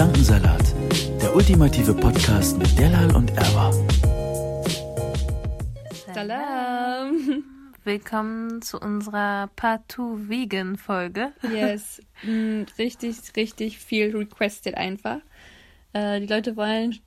Gedankensalat, 0.00 0.74
der 1.20 1.36
ultimative 1.36 1.92
Podcast 1.92 2.56
mit 2.56 2.78
Delal 2.78 3.14
und 3.14 3.36
Erwa. 3.36 3.70
Salam. 6.14 7.44
Willkommen 7.84 8.62
zu 8.62 8.80
unserer 8.80 9.50
Partout 9.56 10.30
Vegan 10.30 10.78
Folge. 10.78 11.34
Yes. 11.42 12.00
Mm, 12.22 12.62
richtig, 12.78 13.18
richtig 13.36 13.78
viel 13.78 14.16
requested 14.16 14.74
einfach. 14.74 15.18
Äh, 15.92 16.20
die 16.20 16.26
Leute 16.26 16.56
wollen 16.56 16.98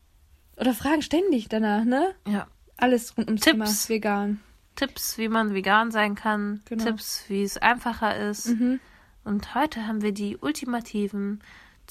oder 0.58 0.76
fragen 0.76 1.02
ständig 1.02 1.50
danach, 1.50 1.86
ne? 1.86 2.14
Ja. 2.28 2.46
Alles 2.78 3.18
rund 3.18 3.28
ums 3.28 3.42
Tipps. 3.42 3.88
Thema 3.88 3.90
vegan. 3.90 4.40
Tipps, 4.76 5.18
wie 5.18 5.30
man 5.30 5.56
vegan 5.56 5.90
sein 5.90 6.14
kann. 6.14 6.62
Genau. 6.66 6.84
Tipps, 6.84 7.26
wie 7.28 7.42
es 7.42 7.58
einfacher 7.58 8.16
ist. 8.30 8.50
Mhm. 8.50 8.80
Und 9.24 9.56
heute 9.56 9.88
haben 9.88 10.04
wir 10.04 10.12
die 10.12 10.38
ultimativen 10.38 11.42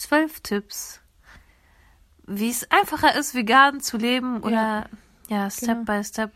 zwölf 0.02 0.40
Tipps, 0.40 1.00
wie 2.26 2.50
es 2.50 2.70
einfacher 2.70 3.14
ist, 3.18 3.34
vegan 3.34 3.80
zu 3.80 3.96
leben 3.96 4.42
oder 4.42 4.88
ja, 5.28 5.50
Step 5.50 5.68
Genau. 5.86 5.98
by 5.98 6.04
Step, 6.04 6.32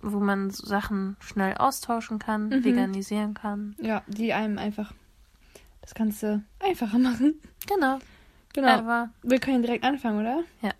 wo 0.00 0.20
man 0.20 0.50
Sachen 0.50 1.16
schnell 1.20 1.56
austauschen 1.56 2.18
kann, 2.18 2.48
Mhm. 2.48 2.64
veganisieren 2.64 3.34
kann. 3.34 3.74
Ja, 3.80 4.02
die 4.06 4.32
einem 4.32 4.58
einfach 4.58 4.92
das 5.80 5.94
Ganze 5.94 6.42
einfacher 6.60 6.98
machen. 6.98 7.40
Genau. 7.66 7.98
Genau. 8.54 8.68
Aber 8.68 9.10
Wir 9.22 9.40
können 9.40 9.62
direkt 9.62 9.84
anfangen, 9.84 10.20
oder? 10.20 10.42
Ja. 10.62 10.70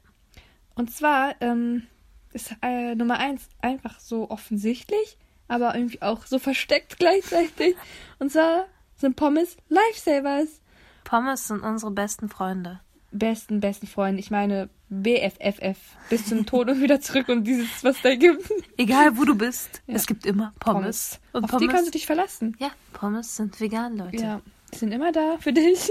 Und 0.74 0.90
zwar 0.92 1.34
ähm, 1.40 1.86
ist 2.32 2.54
äh, 2.62 2.94
Nummer 2.94 3.18
eins 3.18 3.48
einfach 3.60 3.98
so 4.00 4.30
offensichtlich, 4.30 5.18
aber 5.48 5.74
irgendwie 5.74 6.02
auch 6.02 6.26
so 6.26 6.38
versteckt 6.38 6.96
gleichzeitig. 6.98 7.76
Und 8.18 8.30
zwar 8.32 8.66
sind 8.96 9.16
Pommes 9.16 9.56
Lifesavers. 9.68 10.60
Pommes 11.04 11.48
sind 11.48 11.60
unsere 11.62 11.90
besten 11.90 12.28
Freunde. 12.28 12.80
besten, 13.10 13.60
besten 13.60 13.86
Freund. 13.86 14.18
Ich 14.18 14.30
meine 14.30 14.68
BFFF. 14.90 15.78
Bis 16.10 16.26
zum 16.26 16.44
Tod 16.44 16.68
und 16.68 16.82
wieder 16.82 17.00
zurück 17.00 17.28
und 17.30 17.44
dieses, 17.44 17.82
was 17.82 18.00
da 18.02 18.14
gibt. 18.14 18.50
Egal 18.76 19.16
wo 19.16 19.24
du 19.24 19.34
bist, 19.34 19.80
Ja. 19.86 19.94
es 19.94 20.06
gibt 20.06 20.26
immer 20.26 20.52
Pommes. 20.60 21.18
Und 21.32 21.44
Auf 21.44 21.50
Pommes, 21.50 21.62
die 21.66 21.68
kannst 21.72 21.86
du 21.88 21.90
dich 21.92 22.04
verlassen. 22.06 22.54
ja, 22.58 22.70
Pommes 22.92 23.34
sind 23.36 23.58
vegan, 23.60 23.96
Leute. 23.96 24.16
Ja, 24.16 24.40
die 24.74 24.76
sind 24.78 24.92
immer 24.92 25.10
da 25.12 25.38
für 25.40 25.54
dich. 25.54 25.88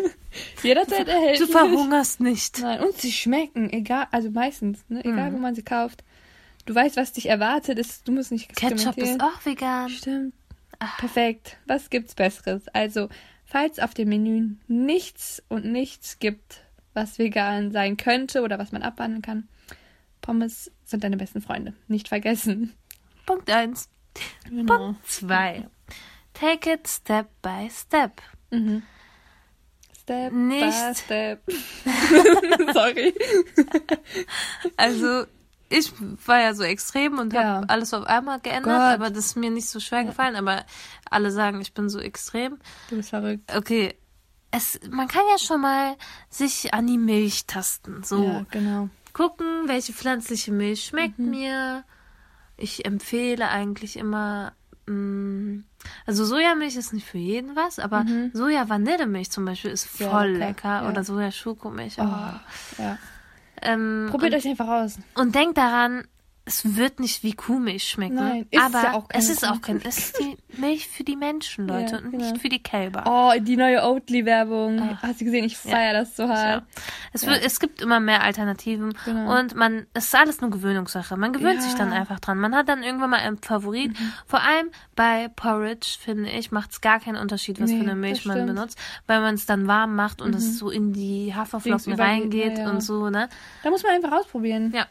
Jederzeit 0.62 1.08
erhältlich. 1.08 1.38
Du 1.46 1.52
verhungerst 1.52 2.20
nicht. 2.20 2.58
Nein, 2.60 2.80
und 2.80 2.96
sie 2.98 3.12
schmecken, 3.12 3.70
egal, 3.72 4.08
also 4.10 4.30
meistens, 4.30 4.84
ne, 4.88 5.04
egal 5.04 5.30
Mhm. 5.30 5.34
wo 5.36 5.38
man 5.38 5.54
sie 5.54 5.62
kauft. 5.62 6.02
Du 6.64 6.74
weißt, 6.74 6.96
was 6.96 7.12
dich 7.12 7.28
erwartet, 7.28 7.78
ist, 7.78 8.08
du 8.08 8.12
musst 8.12 8.32
nicht 8.32 8.54
Ketchup 8.56 8.98
ist 8.98 9.20
auch 9.20 9.44
vegan. 9.44 9.88
Stimmt. 9.88 10.34
Perfekt. 10.98 11.56
Was 11.66 11.90
gibt's 11.90 12.14
Besseres? 12.14 12.66
Also, 12.72 13.08
falls 13.46 13.78
auf 13.78 13.94
dem 13.94 14.08
Menü 14.10 14.56
nichts 14.68 15.42
und 15.48 15.64
nichts 15.64 16.18
gibt, 16.18 16.60
was 16.92 17.18
vegan 17.18 17.72
sein 17.72 17.96
könnte 17.96 18.42
oder 18.42 18.58
was 18.58 18.72
man 18.72 18.82
abwandeln 18.82 19.22
kann, 19.22 19.48
Pommes 20.20 20.70
sind 20.84 21.04
deine 21.04 21.16
besten 21.16 21.40
Freunde. 21.40 21.72
Nicht 21.88 22.08
vergessen. 22.08 22.74
Punkt 23.26 23.48
1. 23.50 23.88
Genau. 24.48 24.76
Punkt 24.76 25.06
2. 25.06 25.68
Take 26.34 26.72
it 26.72 26.88
step 26.88 27.28
by 27.42 27.68
step. 27.70 28.20
Mhm. 28.50 28.82
Step 30.00 30.30
by 30.32 30.36
Nicht- 30.36 30.96
step. 30.98 31.42
Sorry. 32.72 33.14
Also, 34.76 35.26
ich 35.68 35.92
war 36.26 36.40
ja 36.40 36.54
so 36.54 36.62
extrem 36.62 37.18
und 37.18 37.32
Ja. 37.32 37.42
habe 37.56 37.70
alles 37.70 37.92
auf 37.94 38.04
einmal 38.06 38.40
geändert, 38.40 38.64
Gott. 38.78 38.94
aber 38.94 39.10
das 39.10 39.26
ist 39.26 39.36
mir 39.36 39.50
nicht 39.50 39.68
so 39.68 39.80
schwer 39.80 40.04
gefallen. 40.04 40.36
Aber 40.36 40.64
alle 41.10 41.30
sagen, 41.30 41.60
ich 41.60 41.74
bin 41.74 41.88
so 41.88 41.98
extrem. 41.98 42.58
Du 42.90 42.96
bist 42.96 43.10
verrückt. 43.10 43.54
Okay, 43.56 43.94
es, 44.50 44.78
man 44.90 45.08
kann 45.08 45.22
ja 45.30 45.38
schon 45.38 45.60
mal 45.60 45.96
sich 46.30 46.72
an 46.72 46.86
die 46.86 46.98
Milch 46.98 47.46
tasten. 47.46 48.02
So 48.04 48.22
Ja, 48.24 48.46
genau. 48.50 48.88
gucken, 49.12 49.46
welche 49.66 49.92
pflanzliche 49.92 50.52
Milch 50.52 50.84
schmeckt 50.84 51.18
Mhm. 51.18 51.30
mir. 51.30 51.84
Ich 52.56 52.86
empfehle 52.86 53.48
eigentlich 53.50 53.96
immer, 53.98 54.52
mh, 54.86 55.62
also 56.06 56.24
Sojamilch 56.24 56.76
ist 56.76 56.92
nicht 56.94 57.06
für 57.06 57.18
jeden 57.18 57.54
was, 57.56 57.78
aber 57.78 58.04
Soja-Vanillemilch 58.32 59.30
zum 59.30 59.44
Beispiel 59.44 59.72
ist 59.72 60.00
Mhm. 60.00 60.04
Voll 60.08 60.28
lecker, 60.28 60.46
lecker. 60.46 60.68
ja. 60.84 60.88
Oder 60.88 61.04
Soja-Schokomilch. 61.04 61.96
Oh. 61.98 62.02
ja. 62.78 62.98
Ähm, 63.62 64.08
Probiert 64.10 64.32
und, 64.32 64.38
euch 64.38 64.46
einfach 64.46 64.68
aus. 64.68 64.98
und 65.14 65.34
denkt 65.34 65.56
daran, 65.58 66.04
es 66.48 66.76
wird 66.76 67.00
nicht 67.00 67.24
wie 67.24 67.32
Kuhmilch 67.32 67.82
schmecken. 67.90 68.14
Nein, 68.14 68.46
ist 68.50 68.62
aber 68.62 68.82
ja 68.82 68.92
auch 68.94 69.08
keine 69.08 69.22
es 69.22 69.28
ist 69.28 69.44
auch 69.46 69.60
kein, 69.60 69.80
es 69.84 69.98
ist 69.98 70.18
die 70.20 70.36
Milch 70.60 70.86
für 70.86 71.02
die 71.02 71.16
Menschen, 71.16 71.66
Leute, 71.66 71.96
Ja, 71.96 71.98
und 71.98 72.12
genau. 72.12 72.30
nicht 72.30 72.40
für 72.40 72.48
die 72.48 72.62
Kälber. 72.62 73.02
Oh, 73.04 73.32
die 73.40 73.56
neue 73.56 73.82
Oatly-Werbung. 73.82 74.80
Ah. 74.80 74.98
Hast 75.02 75.20
du 75.20 75.24
gesehen? 75.24 75.44
Ich 75.44 75.56
feiere 75.56 75.92
das 75.92 76.14
so 76.16 76.28
hart. 76.28 76.62
Ja. 76.62 76.66
Es, 77.12 77.26
wird, 77.26 77.44
es 77.44 77.58
gibt 77.58 77.82
immer 77.82 77.98
mehr 77.98 78.22
Alternativen 78.22 78.94
Genau. 79.04 79.36
und 79.38 79.56
man, 79.56 79.86
es 79.92 80.04
ist 80.04 80.14
alles 80.14 80.40
nur 80.40 80.50
Gewöhnungssache. 80.50 81.16
Man 81.16 81.32
gewöhnt 81.32 81.56
Ja. 81.56 81.60
sich 81.62 81.74
dann 81.74 81.92
einfach 81.92 82.20
dran. 82.20 82.38
Man 82.38 82.54
hat 82.54 82.68
dann 82.68 82.84
irgendwann 82.84 83.10
mal 83.10 83.18
einen 83.20 83.38
Favorit. 83.38 83.98
Mhm. 83.98 84.12
Vor 84.26 84.40
allem 84.40 84.70
bei 84.94 85.28
Porridge, 85.34 85.96
finde 86.00 86.30
ich, 86.30 86.52
macht 86.52 86.70
es 86.70 86.80
gar 86.80 87.00
keinen 87.00 87.16
Unterschied, 87.16 87.60
was 87.60 87.70
Nee, 87.70 87.78
für 87.78 87.82
eine 87.82 87.96
Milch 87.96 88.24
man. 88.24 88.42
Mhm. 88.42 88.46
benutzt, 88.46 88.78
weil 89.08 89.20
man 89.20 89.34
es 89.34 89.46
dann 89.46 89.66
warm 89.66 89.96
macht 89.96 90.22
und 90.22 90.32
es 90.32 90.58
so 90.58 90.70
in 90.70 90.92
die 90.92 91.34
Haferflocken 91.34 91.94
reingeht 91.94 92.58
ja, 92.58 92.64
ja. 92.64 92.70
und 92.70 92.82
so, 92.82 93.10
ne? 93.10 93.28
Da 93.64 93.70
muss 93.70 93.82
man 93.82 93.92
einfach 93.92 94.12
ausprobieren. 94.12 94.72
Ja. 94.72 94.86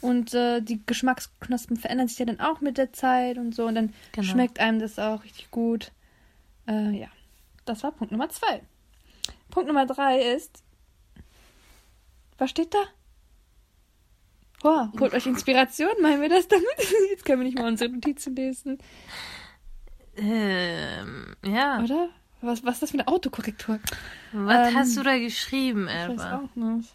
Und 0.00 0.32
äh, 0.34 0.60
die 0.62 0.80
Geschmacksknospen 0.86 1.76
verändern 1.76 2.08
sich 2.08 2.18
ja 2.18 2.24
dann 2.26 2.40
auch 2.40 2.60
mit 2.60 2.78
der 2.78 2.92
Zeit 2.92 3.36
und 3.38 3.54
so. 3.54 3.66
Und 3.66 3.74
dann 3.74 3.92
Genau. 4.12 4.26
schmeckt 4.26 4.58
einem 4.58 4.78
das 4.78 4.98
auch 4.98 5.24
richtig 5.24 5.50
gut. 5.50 5.92
Äh, 6.66 6.90
ja, 6.98 7.08
das 7.66 7.82
war 7.82 7.92
Punkt 7.92 8.10
Nummer 8.12 8.28
zwei. 8.30 8.62
Punkt 9.50 9.66
Nummer 9.68 9.86
drei 9.86 10.20
ist. 10.34 10.62
Was 12.38 12.50
steht 12.50 12.72
da? 12.72 12.78
Boah, 14.62 14.92
holt 14.98 15.12
euch 15.14 15.26
Inspiration, 15.26 15.90
meinen 16.02 16.20
wir 16.22 16.28
das 16.28 16.46
damit? 16.48 16.64
Jetzt 17.10 17.24
können 17.24 17.40
wir 17.40 17.46
nicht 17.46 17.58
mal 17.58 17.68
unsere 17.68 17.90
Notizen 17.90 18.36
lesen, 18.36 18.78
Ähm, 20.16 21.34
ja. 21.44 21.82
oder? 21.82 22.10
Was, 22.42 22.64
was 22.64 22.74
ist 22.74 22.82
das 22.82 22.90
für 22.90 22.98
eine 22.98 23.08
Autokorrektur? 23.08 23.80
Was 24.32 24.68
Ähm, 24.68 24.74
hast 24.76 24.96
du 24.96 25.02
da 25.02 25.18
geschrieben, 25.18 25.88
Ich 25.88 26.08
weiß 26.18 26.20
auch 26.32 26.54
nicht. 26.54 26.94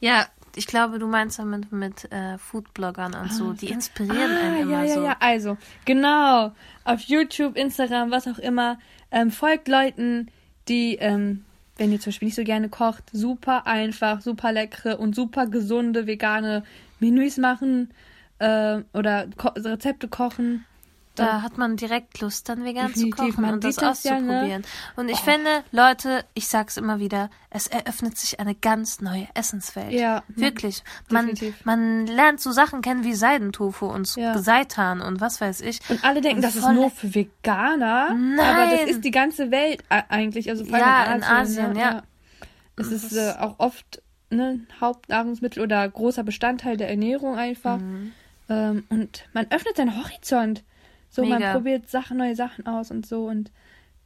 Ja, 0.00 0.26
ich 0.56 0.66
glaube, 0.66 0.98
du 0.98 1.06
meinst 1.06 1.38
damit 1.38 1.72
mit 1.72 2.10
äh, 2.12 2.38
Foodbloggern 2.38 3.14
und 3.14 3.32
so. 3.32 3.52
Die 3.52 3.68
inspirieren 3.68 4.30
Ah, 4.32 4.40
einen 4.40 4.56
ja, 4.56 4.62
immer 4.62 4.84
ja, 4.84 4.94
so. 4.94 5.04
ja. 5.04 5.16
Also, 5.20 5.56
genau. 5.84 6.52
Auf 6.84 7.00
YouTube, 7.02 7.56
Instagram, 7.56 8.10
was 8.10 8.26
auch 8.28 8.38
immer, 8.38 8.78
ähm, 9.10 9.30
folgt 9.30 9.68
Leuten, 9.68 10.30
die, 10.68 10.96
ähm, 10.96 11.44
wenn 11.76 11.92
ihr 11.92 12.00
zum 12.00 12.10
Beispiel 12.10 12.26
nicht 12.26 12.36
so 12.36 12.44
gerne 12.44 12.68
kocht, 12.68 13.04
super 13.12 13.66
einfach, 13.66 14.20
super 14.20 14.52
leckere 14.52 14.98
und 14.98 15.14
super 15.14 15.46
gesunde 15.46 16.06
vegane 16.06 16.62
Menüs 17.00 17.36
machen 17.36 17.90
äh, 18.38 18.82
oder 18.92 19.26
ko 19.36 19.48
Rezepte 19.56 20.08
kochen. 20.08 20.64
Da 21.16 21.42
hat 21.42 21.58
man 21.58 21.76
direkt 21.76 22.20
Lust, 22.20 22.48
dann 22.48 22.64
vegan 22.64 22.88
Definitiv, 22.88 23.16
zu 23.16 23.32
kochen 23.32 23.44
und 23.44 23.62
das 23.64 23.76
das 23.76 24.02
ja, 24.02 24.18
ne? 24.18 24.32
auszuprobieren. 24.32 24.64
Und 24.96 25.08
ich 25.08 25.18
finde, 25.20 25.62
Leute, 25.70 26.24
ich 26.34 26.48
sag's 26.48 26.76
immer 26.76 26.98
wieder, 26.98 27.30
es 27.50 27.66
eröffnet 27.68 28.18
sich 28.18 28.40
eine 28.40 28.54
ganz 28.54 29.00
neue 29.00 29.28
Essenswelt. 29.34 29.92
Ja, 29.92 30.22
Wirklich. 30.28 30.82
Man, 31.10 31.26
definitiv. 31.28 31.64
man 31.64 32.06
lernt 32.06 32.40
so 32.40 32.50
Sachen 32.50 32.82
kennen 32.82 33.04
wie 33.04 33.14
Seidentofu 33.14 33.86
und 33.86 34.14
Ja. 34.16 34.36
Seitan 34.38 35.00
und 35.00 35.20
was 35.20 35.40
weiß 35.40 35.60
ich. 35.60 35.78
Und 35.88 36.02
alle 36.04 36.20
denken, 36.20 36.38
Und 36.38 36.42
das 36.42 36.56
ist 36.56 36.68
nur 36.68 36.90
für 36.90 37.14
Veganer. 37.14 38.14
Nein. 38.14 38.38
Aber 38.40 38.76
das 38.76 38.90
ist 38.90 39.04
die 39.04 39.10
ganze 39.10 39.50
Welt 39.50 39.84
eigentlich. 39.88 40.50
Also 40.50 40.64
vor 40.64 40.74
allem 40.74 40.84
Ja, 40.84 41.04
in 41.04 41.16
in 41.18 41.22
Asien. 41.24 41.64
Asien, 41.66 41.76
ja. 41.76 42.02
Es 42.76 42.88
ist 42.90 43.12
äh, 43.12 43.34
auch 43.38 43.54
oft 43.58 44.02
ne, 44.30 44.60
Hauptnahrungsmittel 44.80 45.62
oder 45.62 45.88
großer 45.88 46.24
Bestandteil 46.24 46.76
der 46.76 46.88
Ernährung 46.90 47.36
einfach. 47.36 47.78
Mhm. 47.78 48.12
Ähm, 48.48 48.84
und 48.90 49.24
man 49.32 49.46
öffnet 49.50 49.76
seinen 49.76 49.96
Horizont. 49.96 50.64
So, 51.14 51.22
man 51.24 51.38
Mega. 51.38 51.52
probiert 51.52 51.88
Sachen, 51.88 52.16
neue 52.16 52.34
Sachen 52.34 52.66
aus 52.66 52.90
und 52.90 53.06
so 53.06 53.26
und 53.26 53.52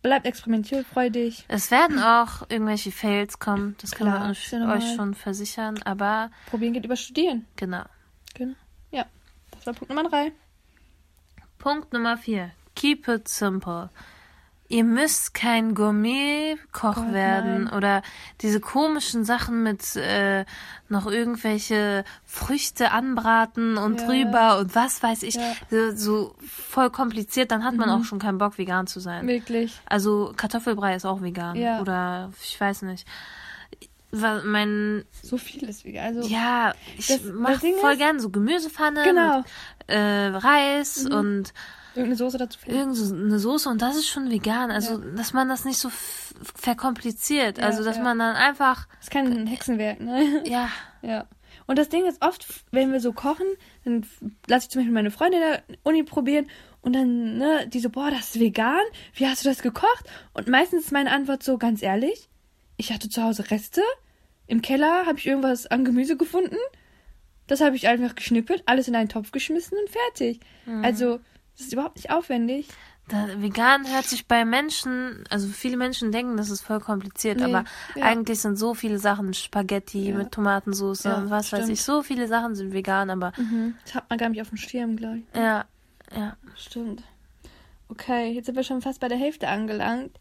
bleibt 0.02 0.26
experimentierfreudig. 0.26 1.46
Es 1.48 1.70
werden 1.70 1.98
auch 1.98 2.42
irgendwelche 2.50 2.92
Fails 2.92 3.38
kommen, 3.38 3.76
das 3.80 3.92
können 3.92 4.10
Klar, 4.10 4.26
wir 4.26 4.30
euch, 4.32 4.52
ja 4.52 4.58
normal. 4.58 4.76
euch 4.78 4.94
schon 4.94 5.14
versichern, 5.14 5.80
aber 5.84 6.30
Probieren 6.50 6.74
geht 6.74 6.84
über 6.84 6.96
Studieren. 6.96 7.46
genau. 7.56 7.84
Genau. 8.34 8.54
Ja, 8.90 9.06
das 9.52 9.66
war 9.66 9.72
Punkt 9.72 9.88
Nummer 9.88 10.08
drei. 10.08 10.32
Punkt 11.58 11.92
Nummer 11.92 12.16
vier. 12.18 12.50
Keep 12.74 13.08
it 13.08 13.26
simple. 13.28 13.88
Ihr 14.70 14.84
müsst 14.84 15.32
kein 15.32 15.74
Gourmet-Koch 15.74 16.96
Gott, 16.96 17.12
werden 17.12 17.64
nein. 17.64 17.72
oder 17.72 18.02
diese 18.42 18.60
komischen 18.60 19.24
Sachen 19.24 19.62
mit 19.62 19.96
äh, 19.96 20.44
noch 20.90 21.06
irgendwelche 21.06 22.04
Früchte 22.26 22.90
anbraten 22.90 23.78
und 23.78 24.00
Ja. 24.02 24.06
drüber 24.06 24.58
und 24.58 24.74
was 24.74 25.02
weiß 25.02 25.22
ich. 25.22 25.36
Ja. 25.36 25.54
So, 25.70 25.96
so 25.96 26.34
voll 26.46 26.90
kompliziert, 26.90 27.50
dann 27.50 27.64
hat 27.64 27.76
man 27.76 27.88
auch 27.88 28.04
schon 28.04 28.18
keinen 28.18 28.36
Bock, 28.36 28.58
vegan 28.58 28.86
zu 28.86 29.00
sein. 29.00 29.26
Wirklich. 29.26 29.72
Also 29.86 30.34
Kartoffelbrei 30.36 30.94
ist 30.96 31.06
auch 31.06 31.22
vegan. 31.22 31.56
Ja. 31.56 31.80
Oder 31.80 32.30
ich 32.42 32.60
weiß 32.60 32.82
nicht. 32.82 33.06
Mein, 34.10 35.04
So 35.22 35.36
viel 35.36 35.68
ist 35.68 35.84
vegan. 35.84 36.16
Also, 36.16 36.28
ja, 36.28 36.72
ich 36.96 37.08
Das- 37.08 37.22
das 37.22 37.32
mach 37.34 37.60
Ding 37.60 37.74
voll 37.78 37.92
ist- 37.92 37.98
gern 37.98 38.20
so 38.20 38.30
Gemüsepfanne 38.30 39.02
Genau. 39.04 39.38
mit 39.38 39.46
äh, 39.88 40.26
Reis 40.28 41.06
und 41.06 41.52
Irgendeine 41.94 42.16
Soße 42.16 42.38
dazu 42.38 42.58
finden. 42.58 42.78
irgend 42.78 42.96
so 42.96 43.14
eine 43.14 43.38
Soße 43.38 43.68
und 43.68 43.82
das 43.82 43.96
ist 43.96 44.08
schon 44.08 44.30
vegan. 44.30 44.70
Also, 44.70 44.98
dass 44.98 45.32
man 45.32 45.48
das 45.48 45.64
nicht 45.64 45.78
so 45.78 45.90
verkompliziert. 46.54 47.58
Ja, 47.58 47.64
also, 47.64 47.84
dass 47.84 47.96
ja. 47.96 48.02
man 48.02 48.18
dann 48.18 48.36
einfach, 48.36 48.86
Das 48.96 49.04
ist 49.04 49.10
kein 49.10 49.46
Hexenwerk, 49.46 50.00
ne? 50.00 50.42
ja, 50.46 50.68
Ja. 51.02 51.26
Und 51.66 51.78
das 51.78 51.90
Ding 51.90 52.06
ist 52.06 52.22
oft, 52.24 52.46
wenn 52.70 52.92
wir 52.92 53.00
so 53.00 53.12
kochen, 53.12 53.46
dann 53.84 54.06
lasse 54.46 54.64
ich 54.64 54.70
zum 54.70 54.80
Beispiel 54.80 54.94
meine 54.94 55.10
Freundin 55.10 55.42
in 55.42 55.48
der 55.48 55.62
Uni 55.82 56.02
probieren 56.02 56.46
und 56.80 56.94
dann, 56.94 57.36
ne, 57.36 57.68
die 57.68 57.80
so, 57.80 57.90
boah, 57.90 58.10
das 58.10 58.34
ist 58.34 58.40
vegan? 58.40 58.80
Wie 59.12 59.26
hast 59.26 59.44
du 59.44 59.48
das 59.50 59.60
gekocht? 59.60 60.04
Und 60.32 60.48
meistens 60.48 60.84
ist 60.84 60.92
meine 60.92 61.10
Antwort 61.10 61.42
so, 61.42 61.58
ganz 61.58 61.82
ehrlich, 61.82 62.30
ich 62.78 62.92
hatte 62.92 63.10
zu 63.10 63.22
Hause 63.22 63.50
Reste. 63.50 63.82
Im 64.46 64.62
Keller 64.62 65.04
habe 65.04 65.18
ich 65.18 65.26
irgendwas 65.26 65.66
an 65.66 65.84
Gemüse 65.84 66.16
gefunden. 66.16 66.56
Das 67.48 67.60
habe 67.60 67.76
ich 67.76 67.88
einfach 67.88 68.14
geschnippelt, 68.14 68.62
alles 68.64 68.88
in 68.88 68.96
einen 68.96 69.10
Topf 69.10 69.30
geschmissen 69.30 69.76
und 69.78 69.90
fertig. 69.90 70.40
Mhm. 70.64 70.84
Also, 70.84 71.20
das 71.58 71.66
ist 71.66 71.72
überhaupt 71.74 71.96
nicht 71.96 72.10
aufwendig. 72.10 72.68
Da, 73.08 73.26
vegan 73.40 73.90
hört 73.90 74.04
sich 74.04 74.26
bei 74.26 74.44
Menschen, 74.44 75.24
also 75.30 75.48
viele 75.48 75.78
Menschen 75.78 76.12
denken, 76.12 76.36
das 76.36 76.50
ist 76.50 76.60
voll 76.60 76.78
kompliziert, 76.78 77.38
Nee, 77.38 77.44
aber 77.44 77.64
ja. 77.94 78.04
eigentlich 78.04 78.40
sind 78.40 78.56
so 78.58 78.74
viele 78.74 78.98
Sachen 78.98 79.32
Spaghetti 79.32 80.10
Ja. 80.10 80.16
mit 80.16 80.32
Tomatensauce 80.32 81.04
Ja, 81.04 81.16
und 81.16 81.30
was 81.30 81.50
weiß 81.50 81.60
stimmt. 81.62 81.72
ich, 81.72 81.82
so 81.82 82.02
viele 82.02 82.28
Sachen 82.28 82.54
sind 82.54 82.72
vegan, 82.74 83.08
aber 83.08 83.32
Das 83.84 83.94
hat 83.94 84.10
man 84.10 84.18
gar 84.18 84.28
nicht 84.28 84.42
auf 84.42 84.50
dem 84.50 84.58
Schirm, 84.58 84.96
glaube 84.96 85.18
ich. 85.18 85.24
ja, 85.34 85.64
ja. 86.14 86.36
Stimmt. 86.56 87.02
Okay, 87.88 88.32
jetzt 88.32 88.44
sind 88.46 88.56
wir 88.56 88.62
schon 88.62 88.82
fast 88.82 89.00
bei 89.00 89.08
der 89.08 89.16
Hälfte 89.18 89.48
angelangt. 89.48 90.18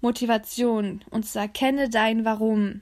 Motivation. 0.00 1.02
Und 1.10 1.26
zwar 1.26 1.46
kenne 1.46 1.88
dein 1.88 2.24
Warum. 2.24 2.80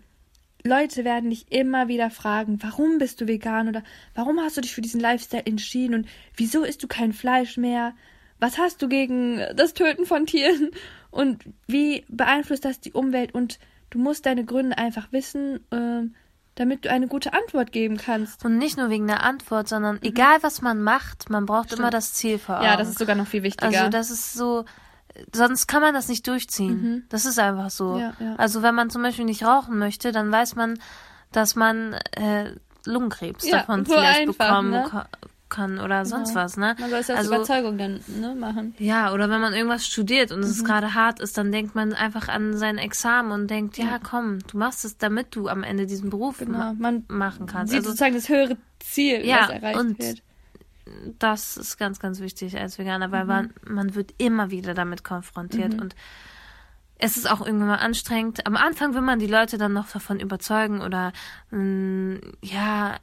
Leute 0.65 1.05
werden 1.05 1.31
dich 1.31 1.51
immer 1.53 1.89
wieder 1.89 2.11
fragen, 2.11 2.59
warum 2.63 2.99
bist 2.99 3.21
du 3.21 3.29
vegan 3.29 3.69
oder 3.69 3.83
warum 4.15 4.41
hast 4.41 4.57
du 4.57 4.61
dich 4.61 4.75
für 4.75 4.81
diesen 4.81 5.01
Lifestyle 5.01 5.47
entschieden 5.47 5.95
und 5.95 6.09
wieso 6.37 6.65
isst 6.65 6.83
du 6.83 6.89
kein 6.89 7.13
Fleisch 7.13 7.57
mehr? 7.57 7.95
Was 8.41 8.59
hast 8.59 8.83
du 8.83 8.89
gegen 8.89 9.41
das 9.55 9.75
Töten 9.75 10.07
von 10.07 10.27
Tieren? 10.27 10.71
Und 11.11 11.45
wie 11.67 12.05
beeinflusst 12.09 12.65
das 12.65 12.81
die 12.81 12.93
Umwelt? 12.93 13.35
Und 13.35 13.59
du 13.91 13.99
musst 13.99 14.27
deine 14.27 14.45
Gründe 14.45 14.79
einfach 14.79 15.11
wissen, 15.13 15.61
ähm, 15.73 16.15
damit 16.55 16.85
du 16.85 16.91
eine 16.91 17.07
gute 17.07 17.33
Antwort 17.33 17.73
geben 17.73 17.97
kannst. 17.97 18.45
Und 18.45 18.59
nicht 18.59 18.77
nur 18.77 18.91
wegen 18.91 19.07
der 19.07 19.23
Antwort, 19.23 19.69
sondern 19.69 20.01
egal 20.03 20.39
was 20.43 20.61
man 20.61 20.83
macht, 20.83 21.31
man 21.31 21.47
braucht 21.47 21.73
immer 21.73 21.91
das 21.91 22.15
Ziel 22.15 22.39
vor 22.39 22.57
Augen. 22.57 22.67
Ja, 22.67 22.77
das 22.77 22.89
ist 22.89 22.99
sogar 22.99 23.15
noch 23.15 23.29
viel 23.29 23.45
wichtiger. 23.45 23.67
Also 23.67 23.89
das 23.91 24.11
ist 24.11 24.35
so, 24.35 24.65
sonst 25.35 25.67
kann 25.67 25.83
man 25.83 25.95
das 25.95 26.09
nicht 26.09 26.27
durchziehen. 26.27 27.05
Das 27.09 27.25
ist 27.25 27.39
einfach 27.39 27.71
so. 27.71 27.95
Mhm. 27.95 28.01
Ja, 28.01 28.13
ja. 28.21 28.35
Also 28.37 28.63
wenn 28.63 28.75
man 28.75 28.91
zum 28.91 29.03
Beispiel 29.03 29.25
nicht 29.25 29.45
rauchen 29.45 29.79
möchte, 29.79 30.13
dann 30.13 30.31
weiß 30.31 30.55
man, 30.57 30.79
dass 31.33 31.57
man 31.57 31.95
äh, 32.13 32.53
Lungenkrebs 32.85 33.45
Ja, 33.47 33.59
davon 33.59 33.85
so 33.85 33.93
vielleicht 33.95 34.21
einfach, 34.29 34.47
bekommen 34.49 34.71
ne? 34.71 34.87
ka- 34.89 35.09
kann 35.51 35.79
oder 35.81 36.05
sonst 36.05 36.31
Genau. 36.31 36.41
was, 36.45 36.57
ne? 36.59 36.77
Man 36.79 36.91
soll 36.91 36.99
es 36.99 37.11
aus 37.11 37.17
also, 37.17 37.35
Überzeugung 37.37 37.79
dann 37.79 38.01
ne, 38.07 38.35
machen. 38.35 38.75
ja, 38.79 39.13
oder 39.15 39.31
wenn 39.31 39.41
man 39.41 39.55
irgendwas 39.55 39.87
studiert 39.87 40.31
und 40.31 40.41
Mhm. 40.41 40.45
es 40.47 40.63
gerade 40.63 40.95
hart 40.95 41.21
ist, 41.21 41.39
dann 41.39 41.51
denkt 41.53 41.75
man 41.75 41.95
einfach 41.95 42.29
an 42.29 42.57
sein 42.59 42.77
Examen 42.77 43.33
und 43.33 43.49
denkt, 43.49 43.79
ja, 43.79 43.99
komm, 43.99 44.41
du 44.47 44.59
machst 44.59 44.85
es, 44.85 44.99
damit 44.99 45.35
du 45.35 45.49
am 45.49 45.63
Ende 45.63 45.87
diesen 45.87 46.11
Beruf 46.11 46.39
Genau. 46.39 46.59
ma 46.59 46.75
Man 46.79 47.05
machen 47.09 47.47
kannst. 47.47 47.71
sieht 47.71 47.79
Also 47.79 47.91
sozusagen 47.91 48.15
das 48.15 48.29
höhere 48.29 48.57
Ziel, 48.79 49.25
Ja, 49.27 49.43
was 49.45 49.51
erreicht 49.51 49.81
und 49.81 49.99
wird. 49.99 50.23
Das 51.19 51.57
ist 51.57 51.77
ganz, 51.79 51.99
ganz 52.01 52.21
wichtig 52.21 52.59
als 52.59 52.79
Veganer, 52.79 53.11
weil 53.11 53.25
Mhm. 53.25 53.29
man, 53.29 53.55
man 53.67 53.95
wird 53.95 54.15
immer 54.19 54.51
wieder 54.51 54.75
damit 54.75 55.05
konfrontiert 55.05 55.81
und 55.81 55.95
es 56.99 57.17
ist 57.17 57.31
auch 57.31 57.41
irgendwann 57.45 57.69
mal 57.69 57.77
anstrengend. 57.77 58.45
Am 58.47 58.57
Anfang 58.57 58.93
will 58.95 59.03
man 59.03 59.19
die 59.21 59.27
Leute 59.29 59.57
dann 59.57 59.73
noch 59.73 59.89
davon 59.89 60.19
überzeugen 60.19 60.81
oder 60.81 61.13
mh, 61.51 62.19
ja, 62.43 62.97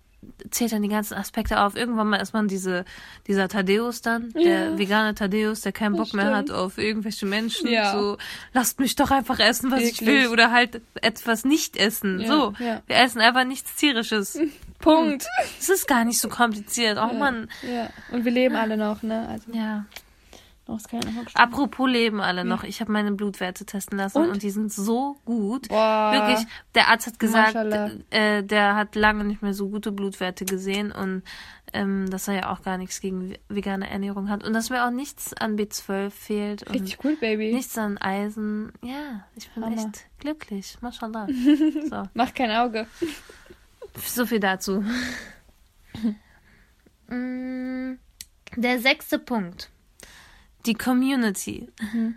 zählt 0.52 0.72
dann 0.72 0.82
die 0.82 0.90
ganzen 0.90 1.14
Aspekte 1.16 1.60
auf. 1.62 1.76
Irgendwann 1.76 2.08
mal 2.10 2.18
ist 2.18 2.34
man 2.34 2.48
diese, 2.48 2.86
dieser 3.28 3.48
Thaddeus 3.48 4.02
dann, 4.02 4.32
der 4.34 4.72
Ja. 4.72 4.78
vegane 4.78 5.16
Thaddeus, 5.16 5.62
der 5.62 5.72
keinen 5.72 5.96
Bock 5.96 6.14
mehr 6.14 6.36
hat 6.36 6.52
auf 6.52 6.78
irgendwelche 6.78 7.26
Menschen. 7.26 7.68
Ja. 7.70 7.94
So, 7.94 8.18
lasst 8.54 8.80
mich 8.80 8.96
doch 8.96 9.12
einfach 9.12 9.40
essen, 9.40 9.72
was 9.72 9.82
ich 9.82 10.02
Wirklich. 10.02 10.24
will 10.24 10.28
oder 10.30 10.52
halt 10.52 10.82
etwas 11.02 11.46
nicht 11.46 11.78
essen. 11.78 12.20
Ja, 12.20 12.28
so, 12.28 12.54
ja. 12.60 12.82
wir 12.88 12.96
essen 12.98 13.22
einfach 13.22 13.44
nichts 13.46 13.76
Tierisches. 13.76 14.40
Punkt. 14.80 15.26
Es 15.60 15.70
ist 15.70 15.88
gar 15.88 16.06
nicht 16.06 16.20
so 16.20 16.30
kompliziert. 16.30 16.98
Oh 17.02 17.14
Mann. 17.14 17.50
Ja. 17.64 17.90
Und 18.12 18.26
wir 18.26 18.32
leben 18.32 18.56
alle 18.56 18.78
noch, 18.78 19.02
ne? 19.04 19.28
Also 19.30 19.52
Ja. 19.52 19.86
Noch 20.68 20.78
ist 20.78 20.92
Hochstunde. 20.92 21.26
Apropos 21.36 21.88
leben 21.90 22.22
alle 22.22 22.44
noch. 22.46 22.64
Ich 22.64 22.82
habe 22.82 22.92
meine 22.92 23.12
Blutwerte 23.12 23.66
testen 23.66 23.98
lassen 23.98 24.18
und? 24.20 24.30
Und? 24.32 24.44
die 24.44 24.50
sind 24.50 24.72
so 24.74 25.16
gut. 25.26 25.68
Boah. 25.70 26.12
Wirklich, 26.14 26.48
der 26.74 26.88
Arzt 26.90 27.08
hat 27.08 27.20
gesagt, 27.20 27.56
äh, 28.10 28.44
der 28.44 28.76
hat 28.76 28.96
lange 28.96 29.24
nicht 29.24 29.42
mehr 29.42 29.54
so 29.54 29.70
gute 29.70 29.92
Blutwerte 29.92 30.46
gesehen 30.46 30.92
und 30.92 31.24
ähm, 31.74 32.10
dass 32.10 32.28
er 32.28 32.36
ja 32.36 32.52
auch 32.54 32.62
gar 32.62 32.78
nichts 32.78 33.02
gegen 33.02 33.36
vegane 33.50 33.90
Ernährung 33.90 34.30
hat 34.30 34.44
und 34.44 34.54
dass 34.54 34.70
mir 34.70 34.86
auch 34.86 34.92
nichts 34.92 35.34
an 35.34 35.58
B12 35.58 36.10
fehlt 36.10 36.64
und 36.64 36.74
Richtig 36.74 36.98
cool, 37.04 37.16
Baby. 37.18 37.54
nichts 37.54 37.78
an 37.78 37.98
Eisen. 37.98 38.72
Ja, 38.82 39.26
ich 39.36 39.50
bin 39.52 39.64
Hammer. 39.66 39.76
echt 39.76 40.06
glücklich. 40.20 40.78
Mashallah. 40.82 41.28
so, 41.90 42.04
Mach 42.14 42.34
kein 42.34 42.52
Auge. 42.52 42.88
so 44.06 44.26
viel 44.26 44.40
dazu. 44.40 44.84
Mm, 47.08 48.00
Der 48.56 48.80
sechste 48.80 49.20
Punkt. 49.20 49.70
Die 50.66 50.74
Community. 50.74 51.68
Mhm. 51.80 52.16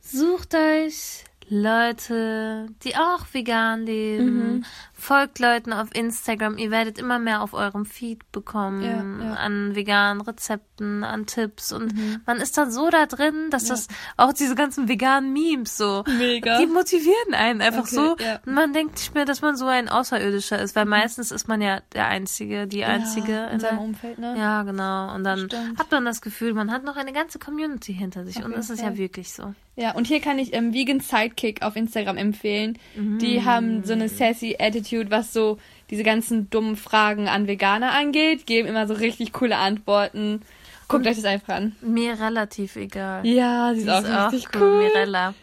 Sucht 0.00 0.54
euch 0.54 1.24
Leute, 1.48 2.68
die 2.84 2.96
auch 2.96 3.26
vegan 3.32 3.84
leben. 3.84 4.56
Mhm. 4.56 4.64
Folgt 5.00 5.38
Leuten 5.38 5.72
auf 5.72 5.88
Instagram. 5.94 6.58
Ihr 6.58 6.70
werdet 6.70 6.98
immer 6.98 7.18
mehr 7.18 7.42
auf 7.42 7.54
eurem 7.54 7.86
Feed 7.86 8.30
bekommen 8.32 8.82
Ja, 8.82 9.24
ja. 9.26 9.34
an 9.34 9.74
veganen 9.74 10.20
Rezepten, 10.20 11.04
an 11.04 11.26
Tipps. 11.26 11.72
Und 11.72 11.94
man 12.26 12.36
ist 12.38 12.58
dann 12.58 12.70
so 12.70 12.90
da 12.90 13.06
drin, 13.06 13.48
dass 13.50 13.64
das 13.64 13.88
auch 14.16 14.32
diese 14.32 14.54
ganzen 14.54 14.88
veganen 14.88 15.32
Memes 15.32 15.76
so, 15.76 16.04
Mega. 16.18 16.58
die 16.58 16.66
motivieren 16.66 17.32
einen 17.34 17.62
einfach 17.62 17.80
Okay, 17.84 17.94
so. 17.94 18.16
ja. 18.18 18.40
Und 18.44 18.52
man 18.54 18.72
denkt 18.72 18.96
nicht 18.96 19.14
mehr, 19.14 19.24
dass 19.24 19.40
man 19.40 19.56
so 19.56 19.66
ein 19.66 19.88
Außerirdischer 19.88 20.58
ist, 20.60 20.76
weil 20.76 20.84
meistens 20.84 21.30
ist 21.30 21.48
man 21.48 21.62
ja 21.62 21.80
der 21.94 22.06
Einzige, 22.08 22.66
die 22.66 22.84
Einzige. 22.84 23.32
ja, 23.32 23.46
in 23.46 23.54
in 23.54 23.60
seinem 23.60 23.78
Umfeld, 23.78 24.18
ne? 24.18 24.34
ja, 24.38 24.62
genau. 24.62 25.14
Und 25.14 25.24
dann 25.24 25.38
Stimmt. 25.46 25.78
hat 25.78 25.90
man 25.90 26.04
das 26.04 26.20
Gefühl, 26.20 26.52
man 26.54 26.70
hat 26.70 26.84
noch 26.84 26.96
eine 26.96 27.12
ganze 27.12 27.38
Community 27.38 27.94
hinter 27.94 28.24
sich. 28.24 28.38
Auf 28.38 28.44
Und 28.44 28.56
das 28.56 28.68
ist 28.70 28.82
ja 28.82 28.96
wirklich 28.96 29.32
so. 29.32 29.54
Ja, 29.76 29.92
und 29.92 30.06
hier 30.06 30.20
kann 30.20 30.38
ich 30.38 30.52
ähm, 30.52 30.74
Vegan 30.74 31.00
Sidekick 31.00 31.62
auf 31.62 31.74
Instagram 31.76 32.18
empfehlen. 32.18 32.78
Mm. 32.96 33.18
Die 33.18 33.44
haben 33.44 33.82
so 33.84 33.94
eine 33.94 34.08
sassy 34.10 34.56
Attitude, 34.58 34.89
was 35.10 35.32
so 35.32 35.58
diese 35.90 36.02
ganzen 36.02 36.50
dummen 36.50 36.76
Fragen 36.76 37.28
an 37.28 37.46
Veganer 37.46 37.92
angeht. 37.92 38.46
Geben 38.46 38.68
immer 38.68 38.86
so 38.86 38.94
richtig 38.94 39.32
coole 39.32 39.56
Antworten. 39.56 40.42
Guckt 40.90 41.06
euch 41.06 41.16
das 41.16 41.24
einfach 41.24 41.54
an. 41.54 41.76
Mir 41.82 42.18
relativ 42.18 42.74
egal. 42.74 43.24
Ja, 43.24 43.72
sie 43.72 43.80
ist, 43.80 43.86
Die 43.86 43.90
auch 43.92 44.02
ist 44.02 44.10
auch 44.10 44.32
richtig 44.32 44.56
cool, 44.56 44.62
cool. 44.62 44.78
Mirella. 44.82 45.34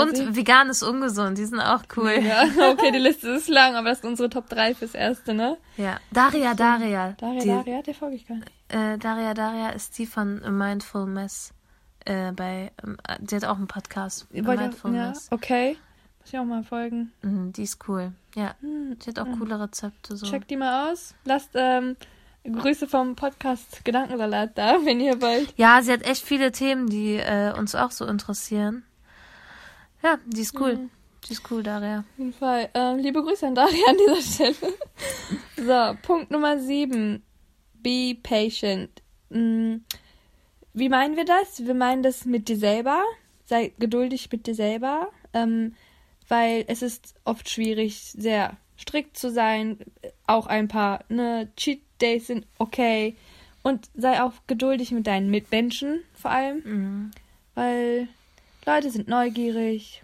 Und 0.00 0.16
sie. 0.16 0.34
vegan 0.36 0.70
ist 0.70 0.82
ungesund, 0.82 1.36
die 1.36 1.44
sind 1.44 1.60
auch 1.60 1.82
cool. 1.98 2.18
Ja, 2.22 2.44
okay, 2.70 2.92
die 2.92 2.98
Liste 2.98 3.28
ist 3.28 3.48
lang, 3.48 3.74
aber 3.74 3.90
das 3.90 3.98
ist 3.98 4.04
unsere 4.06 4.30
Top 4.30 4.48
3 4.48 4.74
fürs 4.74 4.94
Erste, 4.94 5.34
ne? 5.34 5.58
Ja. 5.76 6.00
Daria, 6.12 6.54
Daria. 6.54 7.14
Daria, 7.18 7.40
die, 7.40 7.46
Daria, 7.46 7.82
der 7.82 7.94
folge 7.94 8.16
ich 8.16 8.26
gar 8.26 8.36
nicht. 8.36 8.50
Äh, 8.68 8.96
Daria, 8.96 9.34
Daria 9.34 9.68
ist 9.70 9.98
die 9.98 10.06
von 10.06 10.40
Mindful 10.56 11.04
Mess. 11.04 11.52
Äh, 12.06 12.32
bei, 12.32 12.70
ähm, 12.82 12.96
die 13.20 13.36
hat 13.36 13.44
auch 13.44 13.56
einen 13.56 13.68
Podcast. 13.68 14.32
Mindful 14.32 14.94
ja, 14.94 15.08
Mess. 15.08 15.28
okay. 15.30 15.76
Muss 16.26 16.32
ich 16.32 16.40
auch 16.40 16.44
mal 16.44 16.64
folgen. 16.64 17.12
Mhm, 17.22 17.52
die 17.52 17.62
ist 17.62 17.88
cool. 17.88 18.10
Ja. 18.34 18.56
Die 18.60 19.06
hat 19.06 19.20
auch 19.20 19.28
coole 19.38 19.60
Rezepte. 19.60 20.16
So. 20.16 20.26
Checkt 20.26 20.50
die 20.50 20.56
mal 20.56 20.90
aus. 20.90 21.14
Lasst 21.24 21.50
ähm, 21.54 21.94
Grüße 22.42 22.88
vom 22.88 23.14
Podcast 23.14 23.84
Gedankensalat 23.84 24.58
da, 24.58 24.78
wenn 24.84 24.98
ihr 24.98 25.22
wollt. 25.22 25.54
Ja, 25.56 25.80
sie 25.82 25.92
hat 25.92 26.02
echt 26.02 26.24
viele 26.24 26.50
Themen, 26.50 26.88
die 26.88 27.14
äh, 27.14 27.56
uns 27.56 27.76
auch 27.76 27.92
so 27.92 28.06
interessieren. 28.06 28.82
Ja, 30.02 30.18
die 30.26 30.40
ist 30.40 30.58
cool. 30.58 30.74
Mhm. 30.74 30.90
Die 31.28 31.32
ist 31.32 31.48
cool, 31.48 31.62
Daria. 31.62 32.00
Auf 32.00 32.18
jeden 32.18 32.32
Fall. 32.32 32.70
Ähm, 32.74 32.98
liebe 32.98 33.22
Grüße 33.22 33.46
an 33.46 33.54
Daria 33.54 33.86
an 33.88 33.96
dieser 33.96 34.50
Stelle. 34.52 34.74
So, 35.56 35.96
Punkt 36.02 36.32
Nummer 36.32 36.58
7. 36.58 37.22
Be 37.84 38.16
patient. 38.20 39.00
Mm, 39.28 39.76
Wie 40.72 40.88
meinen 40.88 41.14
wir 41.14 41.24
das? 41.24 41.64
Wir 41.64 41.74
meinen 41.74 42.02
das 42.02 42.24
mit 42.24 42.48
dir 42.48 42.56
selber. 42.56 43.04
Sei 43.44 43.72
geduldig 43.78 44.28
mit 44.32 44.48
dir 44.48 44.56
selber. 44.56 45.12
Ähm, 45.32 45.76
weil 46.28 46.64
es 46.68 46.82
ist 46.82 47.14
oft 47.24 47.48
schwierig, 47.48 48.12
sehr 48.16 48.56
strikt 48.78 49.16
zu 49.16 49.30
sein. 49.30 49.78
Auch 50.26 50.46
ein 50.46 50.68
paar 50.68 51.04
ne, 51.08 51.48
Cheat 51.56 51.80
Days 52.00 52.26
sind 52.26 52.46
okay. 52.58 53.16
Und 53.62 53.88
sei 53.94 54.22
auch 54.22 54.32
geduldig 54.46 54.92
mit 54.92 55.06
deinen 55.06 55.30
Mitmenschen 55.30 56.00
vor 56.14 56.30
allem. 56.30 56.62
Mhm. 56.64 57.10
Weil 57.54 58.08
Leute 58.64 58.90
sind 58.90 59.08
neugierig. 59.08 60.02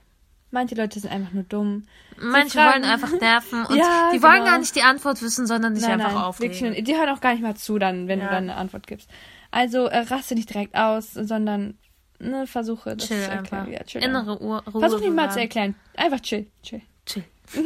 Manche 0.50 0.74
Leute 0.74 1.00
sind 1.00 1.10
einfach 1.10 1.32
nur 1.32 1.44
dumm. 1.44 1.86
Sie 2.18 2.24
Manche 2.26 2.58
fragen- 2.58 2.82
wollen 2.82 2.84
einfach 2.92 3.12
nerven 3.20 3.64
und 3.66 3.76
Ja, 3.76 4.10
die 4.12 4.22
wollen 4.22 4.34
genau. 4.40 4.46
gar 4.46 4.58
nicht 4.58 4.74
die 4.76 4.82
Antwort 4.82 5.22
wissen, 5.22 5.46
sondern 5.46 5.74
sich 5.74 5.84
Nein, 5.84 6.00
einfach 6.00 6.14
nein, 6.14 6.22
aufregen. 6.24 6.84
Die 6.84 6.94
hören 6.96 7.08
auch 7.08 7.20
gar 7.20 7.32
nicht 7.32 7.42
mal 7.42 7.54
zu, 7.56 7.78
dann, 7.78 8.08
wenn 8.08 8.18
Ja. 8.20 8.26
du 8.26 8.30
dann 8.32 8.44
eine 8.50 8.56
Antwort 8.56 8.86
gibst. 8.86 9.08
Also 9.50 9.86
äh, 9.86 9.98
raste 9.98 10.34
nicht 10.34 10.52
direkt 10.52 10.74
aus, 10.76 11.12
sondern 11.12 11.78
ne, 12.22 12.46
versuche 12.46 12.96
das 12.96 13.06
Chill 13.08 13.22
zu 13.22 13.30
erklären. 13.30 13.66
einfach. 13.66 13.72
Ja, 13.72 13.84
chill 13.84 14.02
Innere 14.02 14.40
Uhr, 14.40 14.62
Ruhe. 14.66 14.80
Versuch 14.80 15.00
nicht 15.00 15.12
mal 15.14 15.30
zu 15.30 15.40
erklären. 15.40 15.74
Einfach 15.96 16.20
chill, 16.20 16.46
chill. 16.62 16.80
Chill. 17.06 17.24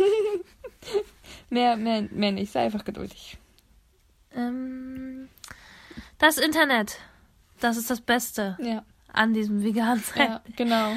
Mehr, 1.50 1.76
mehr, 1.76 2.02
mehr 2.10 2.32
nicht. 2.32 2.52
Sei 2.52 2.64
einfach 2.64 2.84
geduldig. 2.84 3.38
Ähm, 4.34 5.28
das 6.18 6.38
Internet. 6.38 6.98
Das 7.60 7.76
ist 7.76 7.88
das 7.88 8.00
Beste 8.00 8.56
Ja, 8.60 8.84
an 9.12 9.32
diesem 9.32 9.62
veganen 9.62 10.02
Sein. 10.02 10.28
ja 10.28 10.40
genau. 10.56 10.92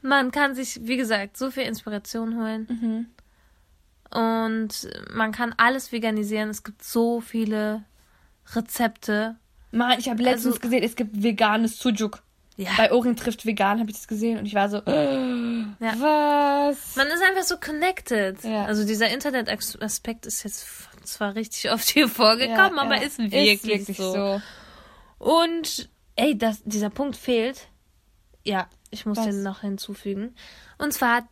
Man 0.00 0.30
kann 0.30 0.54
sich, 0.54 0.80
wie 0.86 0.96
gesagt, 0.96 1.36
so 1.36 1.50
viel 1.50 1.64
Inspiration 1.64 2.36
holen. 2.40 2.66
Mhm. 2.70 4.18
Und 4.18 4.88
man 5.12 5.32
kann 5.32 5.52
alles 5.58 5.92
veganisieren. 5.92 6.48
Es 6.48 6.62
gibt 6.64 6.82
so 6.82 7.20
viele 7.20 7.84
Rezepte. 8.54 9.36
Mann, 9.72 9.98
ich 9.98 10.08
habe 10.08 10.22
letztens 10.22 10.54
Also- 10.54 10.60
gesehen, 10.60 10.82
es 10.82 10.96
gibt 10.96 11.22
veganes 11.22 11.78
Sujuk. 11.78 12.22
Ja. 12.58 12.70
Bei 12.76 12.92
Ohren 12.92 13.14
trifft 13.14 13.46
vegan 13.46 13.78
habe 13.78 13.88
ich 13.88 13.96
das 13.96 14.08
gesehen 14.08 14.36
und 14.36 14.44
ich 14.44 14.54
war 14.54 14.68
so, 14.68 14.78
Ja. 14.86 15.74
was? 15.78 16.96
Man 16.96 17.06
ist 17.06 17.22
einfach 17.22 17.44
so 17.44 17.56
connected. 17.56 18.42
Ja. 18.42 18.64
Also 18.64 18.84
dieser 18.84 19.08
Internet-Aspekt 19.10 20.26
ist 20.26 20.42
jetzt 20.42 20.66
zwar 21.04 21.36
richtig 21.36 21.70
oft 21.70 21.88
hier 21.88 22.08
vorgekommen, 22.08 22.80
aber 22.80 22.96
ja. 22.96 23.02
ist 23.02 23.18
wirklich, 23.18 23.96
so. 23.96 24.42
Und 25.18 25.88
ey, 26.16 26.36
das, 26.36 26.60
dieser 26.64 26.90
Punkt 26.90 27.16
fehlt. 27.16 27.68
Ja, 28.44 28.68
ich 28.90 29.06
muss 29.06 29.18
Was? 29.18 29.26
den 29.26 29.44
noch 29.44 29.60
hinzufügen. 29.60 30.34
Und 30.78 30.92
zwar 30.92 31.28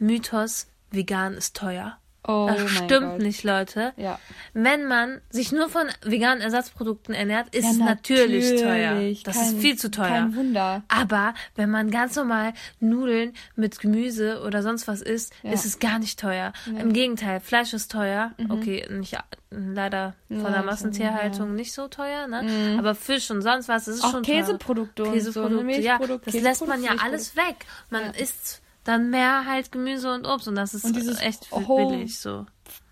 Mythos, 0.00 0.66
vegan 0.90 1.34
ist 1.34 1.56
teuer. 1.56 1.98
Oh 2.28 2.46
das 2.48 2.70
stimmt 2.70 2.88
Gott. 3.12 3.18
nicht, 3.22 3.44
Leute. 3.44 3.92
Ja. 3.96 4.18
Wenn 4.52 4.86
man 4.86 5.20
sich 5.30 5.52
nur 5.52 5.68
von 5.68 5.86
veganen 6.02 6.40
Ersatzprodukten 6.40 7.14
ernährt, 7.14 7.54
ist 7.54 7.64
Ja, 7.64 7.70
es 7.70 7.76
natürlich, 7.78 8.60
teuer. 8.60 8.90
natürlich. 8.92 9.22
Das 9.22 9.36
Kein- 9.36 9.46
ist 9.46 9.58
viel 9.60 9.76
zu 9.78 9.90
teuer. 9.90 10.08
Kein 10.08 10.36
Wunder. 10.36 10.82
Aber 10.88 11.34
wenn 11.54 11.70
man 11.70 11.90
ganz 11.90 12.16
normal 12.16 12.52
Nudeln 12.80 13.32
mit 13.54 13.78
Gemüse 13.78 14.42
oder 14.46 14.62
sonst 14.62 14.88
was 14.88 15.02
isst, 15.02 15.32
Ja. 15.42 15.52
ist 15.52 15.64
es 15.64 15.78
gar 15.78 15.98
nicht 15.98 16.18
teuer. 16.18 16.52
Im 16.66 16.92
Gegenteil, 16.92 17.40
Fleisch 17.40 17.72
ist 17.72 17.90
teuer. 17.92 18.32
Okay, 18.48 18.86
nicht 18.90 19.16
leider 19.50 20.14
von 20.28 20.52
der 20.52 20.62
Massentierhaltung 20.64 21.54
nicht 21.54 21.72
so 21.72 21.88
teuer, 21.88 22.26
ne? 22.26 22.76
Aber 22.78 22.94
Fisch 22.94 23.30
und 23.30 23.42
sonst 23.42 23.68
was 23.68 23.88
ist 23.88 24.02
Auch 24.04 24.10
schon 24.10 24.22
teuer. 24.22 24.40
Käseprodukte 24.40 25.04
und 25.04 25.08
so, 25.08 25.14
ne? 25.14 25.18
Käseprodukte, 25.18 25.80
ja. 25.80 25.96
Milchprodukte, 25.98 26.30
Das 26.32 26.42
lässt 26.42 26.66
man 26.66 26.82
ja 26.82 26.90
Käseprodukte, 26.92 27.04
alles 27.14 27.36
weg. 27.36 27.56
Man 27.90 28.14
isst 28.14 28.62
dann 28.86 29.10
mehr 29.10 29.44
halt 29.46 29.72
Gemüse 29.72 30.12
und 30.12 30.26
Obst 30.26 30.48
und 30.48 30.54
das 30.54 30.74
ist 30.74 30.84
Und 30.84 30.96
dieses 30.96 31.20
echt 31.20 31.50
whole- 31.52 31.88
billig 31.88 32.18
so. 32.18 32.46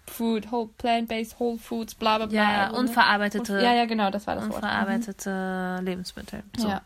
Food, 0.07 0.53
whole 0.53 0.69
plant-based, 0.79 1.39
whole 1.41 1.59
foods, 1.59 1.95
bla 1.95 2.19
bla 2.19 2.27
bla. 2.27 2.37
Ja, 2.37 2.53
ja, 2.53 2.71
unverarbeitete, 2.71 3.55
Ja, 3.63 3.73
ja, 3.75 3.85
genau, 3.87 4.11
das 4.11 4.27
war 4.27 4.35
das 4.37 4.45
Wort. 4.45 4.57
unverarbeitete 4.57 5.81
Lebensmittel. 5.83 6.43
So. 6.57 6.69
Ja. 6.69 6.83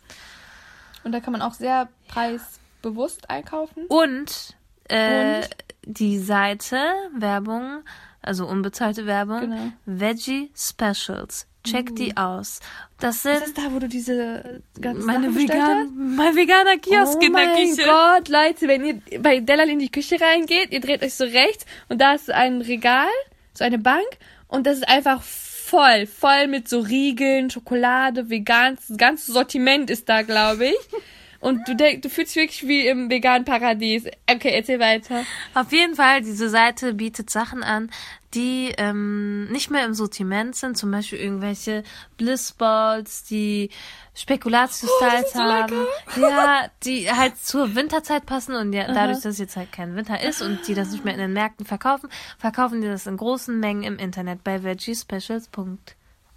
Und 1.05 1.13
da 1.13 1.21
kann 1.21 1.33
man 1.33 1.43
auch 1.43 1.53
sehr 1.55 1.89
preisbewusst 2.09 3.29
einkaufen. 3.29 3.87
Und, 3.89 4.55
äh, 4.89 5.39
Und? 5.41 5.49
die 5.85 6.19
Seite 6.19 6.79
Werbung, 7.17 7.83
also 8.23 8.47
unbezahlte 8.47 9.05
Werbung, 9.07 9.41
Genau. 9.41 9.57
Mhm. 9.57 9.73
Veggie 9.87 10.53
Specials. 10.57 11.47
Check 11.71 11.97
die 11.97 12.17
aus. 12.17 12.61
Das 13.01 13.23
sind 13.23 13.35
Ist 13.35 13.57
das 13.57 13.65
da, 13.65 13.73
wo 13.73 13.79
du 13.79 13.89
diese 13.89 14.63
ganzen 14.81 15.05
meine 15.05 15.35
vegan, 15.35 16.17
mein 16.17 16.35
veganer 16.35 16.79
Kiosk 16.79 17.19
oh 17.21 17.25
in 17.25 17.33
der 17.33 17.47
mein 17.47 17.57
Küche. 17.57 17.85
Gott, 17.85 18.29
Leute, 18.29 18.69
wenn 18.69 18.85
ihr 18.85 19.21
bei 19.21 19.41
Delal 19.41 19.69
in 19.69 19.79
die 19.79 19.91
Küche 19.91 20.21
reingeht, 20.21 20.73
ihr 20.73 20.81
dreht 20.81 21.03
euch 21.03 21.15
so 21.15 21.25
rechts 21.25 21.65
und 21.89 22.01
da 22.01 22.15
ist 22.15 22.31
ein 22.31 22.61
Regal, 22.61 23.09
so 23.55 23.65
eine 23.65 23.79
Bank 23.79 24.07
und 24.49 24.67
das 24.67 24.79
ist 24.79 24.89
einfach 24.89 25.23
voll, 25.23 26.07
voll 26.07 26.47
mit 26.47 26.69
so 26.69 26.81
Riegeln, 26.81 27.51
Schokolade, 27.51 28.31
vegan, 28.31 28.77
das 28.77 28.97
ganze 28.97 29.33
Sortiment 29.33 29.91
ist 29.91 30.09
da, 30.09 30.23
glaube 30.23 30.67
ich. 30.67 30.77
Und 31.41 31.69
du 31.69 31.77
denkst, 31.77 32.01
du 32.01 32.11
fühlst 32.11 32.35
dich 32.35 32.43
wirklich 32.43 32.67
wie 32.67 32.89
im 32.89 33.11
veganen 33.11 33.45
Paradies. 33.45 34.07
Okay, 34.29 34.51
erzähl 34.53 34.81
weiter. 34.81 35.25
Auf 35.55 35.73
jeden 35.73 35.95
Fall, 35.95 36.21
diese 36.21 36.49
Seite 36.49 36.95
bietet 36.95 37.31
Sachen 37.31 37.63
an, 37.63 37.91
die 38.35 38.75
ähm, 38.77 39.47
nicht 39.51 39.71
mehr 39.71 39.85
im 39.85 39.95
Sortiment 39.95 40.55
sind, 40.57 40.77
zum 40.77 40.91
Beispiel 40.91 41.19
irgendwelche 41.19 41.85
Blissballs, 42.17 43.25
die 43.25 43.71
Spekulatius-Styles 44.15 45.33
so 45.33 45.39
haben, 45.39 45.87
ja, 46.17 46.69
die 46.85 47.11
halt 47.11 47.39
zur 47.39 47.75
Winterzeit 47.75 48.27
passen 48.27 48.55
und 48.57 48.73
ja, 48.73 48.93
dadurch, 48.93 49.21
dass 49.21 49.39
jetzt 49.39 49.57
halt 49.57 49.73
kein 49.73 49.95
Winter 49.95 50.21
ist 50.21 50.43
und 50.43 50.67
die 50.67 50.75
das 50.75 50.91
nicht 50.91 51.05
mehr 51.05 51.15
in 51.15 51.21
den 51.21 51.33
Märkten 51.33 51.65
verkaufen, 51.65 52.11
verkaufen 52.37 52.81
die 52.81 52.89
das 52.89 53.07
in 53.07 53.17
großen 53.17 53.59
Mengen 53.59 53.85
im 53.85 53.99
Internet 53.99 54.43
bei 54.45 54.63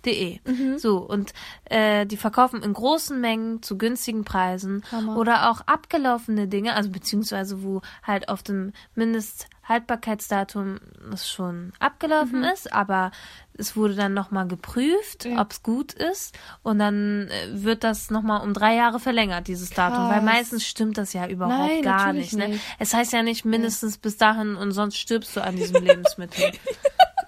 veggiespecials.de. 0.04 0.40
Mhm. 0.46 0.78
So, 0.78 0.98
und 0.98 1.34
äh, 1.66 2.06
die 2.06 2.18
verkaufen 2.18 2.62
in 2.64 2.74
großen 2.74 3.20
Mengen 3.20 3.62
zu 3.64 3.78
günstigen 3.78 4.24
Preisen 4.24 4.84
Hammer. 4.92 5.18
oder 5.18 5.50
auch 5.50 5.62
abgelaufene 5.62 6.48
Dinge, 6.48 6.74
also 6.76 6.90
beziehungsweise 6.90 7.64
wo 7.64 7.82
halt 8.04 8.30
auf 8.30 8.44
dem 8.44 8.74
Mindesthaltbarkeitsdatum 8.96 10.80
das 11.10 11.30
schon 11.30 11.72
abgelaufen 11.80 12.44
ist, 12.44 12.72
aber 12.74 13.12
es 13.54 13.76
wurde 13.76 13.96
dann 13.96 14.14
nochmal 14.14 14.48
geprüft, 14.48 15.26
Mhm. 15.26 15.34
Ja. 15.34 15.42
ob 15.42 15.52
es 15.52 15.62
gut 15.62 15.94
ist 15.94 16.38
und 16.64 16.80
dann 16.80 17.28
äh, 17.30 17.64
wird 17.64 17.84
das 17.84 18.10
nochmal 18.10 18.42
um 18.42 18.54
drei 18.54 18.76
Jahre 18.76 19.00
verlängert, 19.00 19.48
dieses 19.48 19.70
Datum, 19.70 20.06
weil 20.10 20.16
Krass. 20.16 20.24
meistens 20.24 20.66
stimmt 20.66 20.98
das 20.98 21.14
ja 21.14 21.28
überhaupt 21.28 21.58
Nein, 21.58 21.82
gar 21.84 22.08
natürlich 22.08 22.34
nicht, 22.34 22.38
ne? 22.48 22.54
nicht. 22.54 22.64
Es 22.80 22.94
heißt 22.94 23.14
ja 23.14 23.22
nicht 23.24 23.46
mindestens 23.46 23.98
bis 23.98 24.18
dahin 24.18 24.56
und 24.56 24.72
sonst 24.72 24.98
stirbst 24.98 25.36
du 25.36 25.44
an 25.44 25.56
diesem 25.56 25.84
Lebensmittel. 25.86 26.52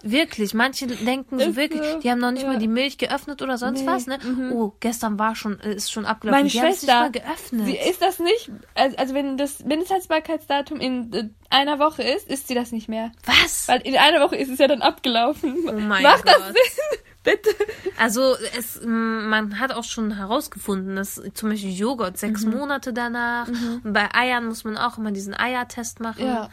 Wirklich, 0.05 0.53
manche 0.53 0.85
denken 0.87 1.39
so 1.39 1.55
wirklich, 1.55 1.81
die 2.03 2.11
haben 2.11 2.19
noch 2.19 2.31
nicht 2.31 2.43
ja. 2.43 2.49
mal 2.49 2.59
die 2.59 2.67
Milch 2.67 2.97
geöffnet 2.97 3.41
oder 3.41 3.57
sonst 3.57 3.81
Nee, 3.81 3.87
was, 3.87 4.05
ne? 4.05 4.19
Oh, 4.53 4.73
gestern 4.81 5.17
war 5.17 5.33
schon, 5.35 5.59
äh, 5.61 5.73
ist 5.73 5.91
schon 5.93 6.05
abgelaufen. 6.05 6.39
Meine 6.39 6.49
die 6.49 6.59
Schwester, 6.59 7.09
nicht 7.09 7.23
mal 7.23 7.23
geöffnet. 7.23 7.65
Sie 7.65 7.77
ist 7.77 8.01
das 8.01 8.19
nicht, 8.19 8.51
also, 8.75 8.97
also 8.97 9.13
wenn 9.13 9.37
das 9.37 9.63
Mindesthaltbarkeitsdatum 9.63 10.81
in 10.81 11.13
äh, 11.13 11.29
einer 11.49 11.79
Woche 11.79 12.03
ist, 12.03 12.27
ist 12.29 12.49
sie 12.49 12.53
das 12.53 12.73
nicht 12.73 12.89
mehr. 12.89 13.11
was? 13.25 13.67
Weil 13.69 13.79
in 13.81 13.95
einer 13.95 14.19
Woche 14.19 14.35
ist 14.35 14.49
es 14.49 14.59
ja 14.59 14.67
dann 14.67 14.81
abgelaufen. 14.81 15.55
Oh 15.69 15.71
mein 15.79 16.03
Macht 16.03 16.27
das 16.27 16.35
Gott. 16.35 16.47
Sinn? 16.47 16.99
Bitte. 17.23 17.49
Also 17.97 18.35
es, 18.59 18.81
man 18.83 19.57
hat 19.57 19.71
auch 19.71 19.85
schon 19.85 20.17
herausgefunden, 20.17 20.97
dass 20.97 21.21
zum 21.33 21.49
Beispiel 21.49 21.71
Joghurt 21.71 22.17
sechs 22.17 22.43
Mhm. 22.43 22.51
Monate 22.57 22.91
danach 22.91 23.47
und 23.47 23.93
bei 23.93 24.13
Eiern 24.13 24.45
muss 24.47 24.65
man 24.65 24.77
auch 24.77 24.97
immer 24.97 25.11
diesen 25.11 25.33
Eiertest 25.33 26.01
machen. 26.01 26.25
Ja. 26.25 26.49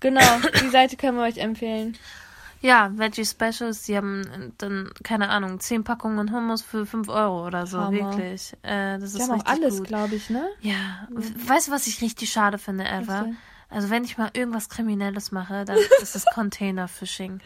Genau, 0.00 0.20
die 0.62 0.68
Seite 0.68 0.96
können 0.96 1.16
wir 1.18 1.24
euch 1.24 1.38
empfehlen. 1.38 1.96
Ja, 2.62 2.90
Veggie 2.96 3.24
Specials, 3.24 3.82
die 3.84 3.96
haben 3.96 4.22
äh, 4.22 4.50
dann, 4.58 4.90
keine 5.04 5.28
Ahnung, 5.28 5.60
zehn 5.60 5.84
Packungen 5.84 6.32
Hummus 6.32 6.62
für 6.62 6.86
fünf 6.86 7.08
Euro 7.08 7.46
oder 7.46 7.66
so, 7.66 7.78
Hammer. 7.78 7.92
wirklich. 7.92 8.54
Äh, 8.62 8.98
das 8.98 9.12
Die 9.12 9.18
ist 9.18 9.22
haben 9.22 9.40
auch 9.40 9.44
richtig 9.46 9.62
alles, 9.62 9.82
glaube 9.82 10.14
ich, 10.16 10.30
ne? 10.30 10.48
Ja, 10.60 11.06
We- 11.10 11.48
weißt 11.48 11.68
du, 11.68 11.72
was 11.72 11.86
ich 11.86 12.00
richtig 12.00 12.30
schade 12.30 12.58
finde, 12.58 12.84
Eva? 12.84 13.24
denn? 13.24 13.36
Also 13.68 13.90
wenn 13.90 14.04
ich 14.04 14.16
mal 14.16 14.30
irgendwas 14.32 14.68
Kriminelles 14.68 15.32
mache, 15.32 15.64
dann 15.64 15.76
ist 16.02 16.14
es 16.14 16.24
Container-Fishing. 16.34 17.40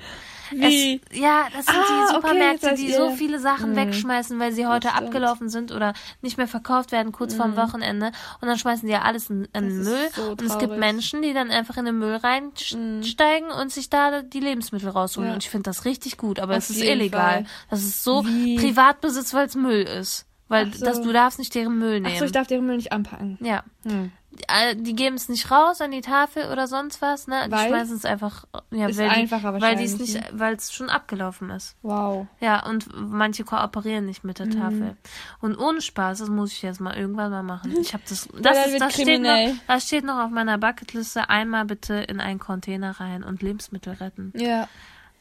Wie? 0.53 1.01
Es, 1.11 1.17
ja, 1.19 1.47
das 1.57 1.65
sind 1.67 1.77
Ah, 1.77 1.85
die 1.89 2.03
okay, 2.05 2.15
Supermärkte, 2.15 2.67
weiß 2.73 2.79
die 2.81 2.93
so 2.93 3.11
viele 3.13 3.39
Sachen 3.39 3.71
Mhm. 3.73 3.77
wegschmeißen, 3.77 4.39
weil 4.41 4.53
sie 4.53 4.67
heute 4.67 4.95
abgelaufen 4.95 5.49
sind 5.49 5.71
oder 5.71 5.95
nicht 6.23 6.39
mehr 6.39 6.49
verkauft 6.49 6.91
werden, 6.93 7.13
kurz 7.13 7.35
vorm 7.35 7.57
Wochenende. 7.57 8.11
Und 8.41 8.49
dann 8.49 8.59
schmeißen 8.59 8.87
die 8.87 8.93
ja 8.93 9.03
alles 9.03 9.31
in, 9.31 9.45
in 9.55 9.69
den 9.69 9.79
Mhm. 9.79 9.85
Das 9.85 9.87
Müll. 9.87 10.09
so 10.17 10.23
und 10.33 10.43
es 10.43 10.59
gibt. 10.59 10.73
Mhm. 10.73 10.79
Menschen, 10.81 11.23
die 11.23 11.33
dann 11.33 11.51
einfach 11.51 11.77
in 11.77 11.85
den 11.85 11.99
Müll 11.99 12.17
reinsteigen 12.17 13.51
und 13.51 13.71
sich 13.73 13.91
da 13.91 14.23
die 14.23 14.41
Lebensmittel 14.41 14.89
rausholen. 14.91 15.29
Ja. 15.29 15.35
Und 15.35 15.45
ich 15.45 15.51
finde 15.51 15.71
das 15.71 15.85
richtig 15.85 16.17
gut, 16.19 16.39
aber 16.41 16.53
Auf 16.53 16.59
es 16.59 16.71
ist 16.71 16.83
illegal. 16.83 17.21
Fall. 17.45 17.47
Das 17.71 17.83
ist 17.83 18.03
so 18.03 18.25
Wie? 18.27 18.57
Privatbesitz, 18.57 19.33
weil 19.35 19.47
es 19.47 19.55
Müll 19.55 19.83
ist. 19.83 20.27
Weil 20.51 20.75
so. 20.75 20.85
das, 20.85 21.01
du 21.01 21.13
darfst 21.13 21.39
nicht 21.39 21.55
deren 21.55 21.79
Müll 21.79 22.01
nehmen. 22.01 22.07
Achso, 22.15 22.25
ich 22.27 22.33
darf 22.33 22.47
deren 22.49 22.67
Müll 22.67 22.77
nicht 22.77 22.93
anpacken. 22.93 23.39
Ja. 23.41 23.63
Hm. 23.85 24.11
Äh, 24.49 24.75
Die 24.77 24.95
geben 24.95 25.17
es 25.17 25.29
nicht 25.29 25.51
raus 25.51 25.81
an 25.81 25.91
die 25.91 26.01
Tafel 26.01 26.51
oder 26.51 26.67
sonst 26.67 27.01
was, 27.03 27.27
ne? 27.27 27.43
Die 27.47 27.53
Weil? 27.53 27.69
schmeißen 27.69 27.97
es 27.97 28.05
einfach, 28.05 28.45
ja, 28.71 28.89
Ist 28.89 28.99
weil 28.99 29.11
einfacher 29.11 29.53
die, 29.53 29.61
weil 29.61 29.77
die 29.77 29.85
es 29.85 29.99
nicht, 29.99 30.21
weil 30.33 30.55
es 30.55 30.73
schon 30.73 30.89
abgelaufen 30.89 31.51
ist. 31.51 31.77
Wow. 31.83 32.27
Ja, 32.41 32.65
und 32.67 32.89
manche 32.95 33.45
kooperieren 33.45 34.07
nicht 34.07 34.25
mit 34.25 34.39
der 34.39 34.47
Mhm. 34.47 34.51
Tafel. 34.61 34.97
Und 35.41 35.57
ohne 35.59 35.81
Spaß, 35.81 36.19
das 36.21 36.29
muss 36.29 36.53
ich 36.53 36.63
jetzt 36.63 36.81
mal 36.81 36.97
irgendwann 36.97 37.31
mal 37.31 37.43
machen. 37.43 37.77
Ich 37.81 37.93
habe 37.93 38.03
das, 38.09 38.29
das, 38.41 38.67
ist, 38.67 38.81
das 38.81 38.95
steht 38.95 39.21
noch, 39.23 39.37
das 39.67 39.87
steht 39.87 40.05
noch 40.05 40.19
auf 40.25 40.31
meiner 40.31 40.59
Bucketliste. 40.59 41.29
Einmal 41.29 41.65
bitte 41.65 41.95
in 41.95 42.21
einen 42.21 42.39
Container 42.41 42.99
rein 42.99 43.23
und 43.23 43.43
Lebensmittel 43.43 43.93
retten. 43.95 44.33
Ja. 44.37 44.69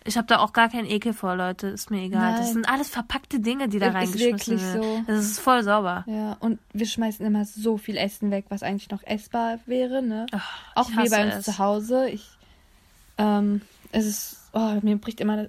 Ich 0.06 0.18
habe 0.18 0.28
da 0.28 0.40
auch 0.40 0.54
gar 0.54 0.70
keinen 0.70 0.86
Ekel 0.88 1.14
vor, 1.14 1.36
Leute. 1.36 1.68
Ist 1.68 1.92
mir 1.92 2.02
egal. 2.04 2.32
Das 2.34 2.46
Nein. 2.46 2.54
sind 2.54 2.70
alles 2.70 2.90
verpackte 2.90 3.40
Dinge, 3.42 3.68
die 3.68 3.80
da 3.80 3.88
Ist 3.90 3.96
reingeschmissen 3.96 4.60
wirklich 4.60 4.62
werden. 4.62 4.82
so. 4.82 5.04
Das 5.08 5.26
ist 5.26 5.40
voll 5.40 5.62
sauber. 5.64 6.06
Ja, 6.08 6.34
und 6.40 6.60
wir 6.74 6.86
schmeißen 6.86 7.26
immer 7.26 7.44
so 7.46 7.78
viel 7.78 7.98
Essen 7.98 8.32
weg, 8.32 8.46
was 8.50 8.64
eigentlich 8.64 8.90
noch 8.90 9.04
essbar 9.04 9.60
wäre, 9.66 10.02
ne? 10.02 10.26
Ach, 10.32 10.62
Auch 10.76 10.90
wie 10.90 11.10
bei 11.10 11.26
uns 11.26 11.36
es. 11.36 11.46
zu 11.46 11.58
Hause. 11.58 12.10
Ich, 12.10 12.30
ähm, 13.18 13.62
es 13.92 14.06
ist, 14.06 14.38
oh, 14.54 14.78
mir 14.82 14.96
bricht 14.98 15.20
immer, 15.20 15.48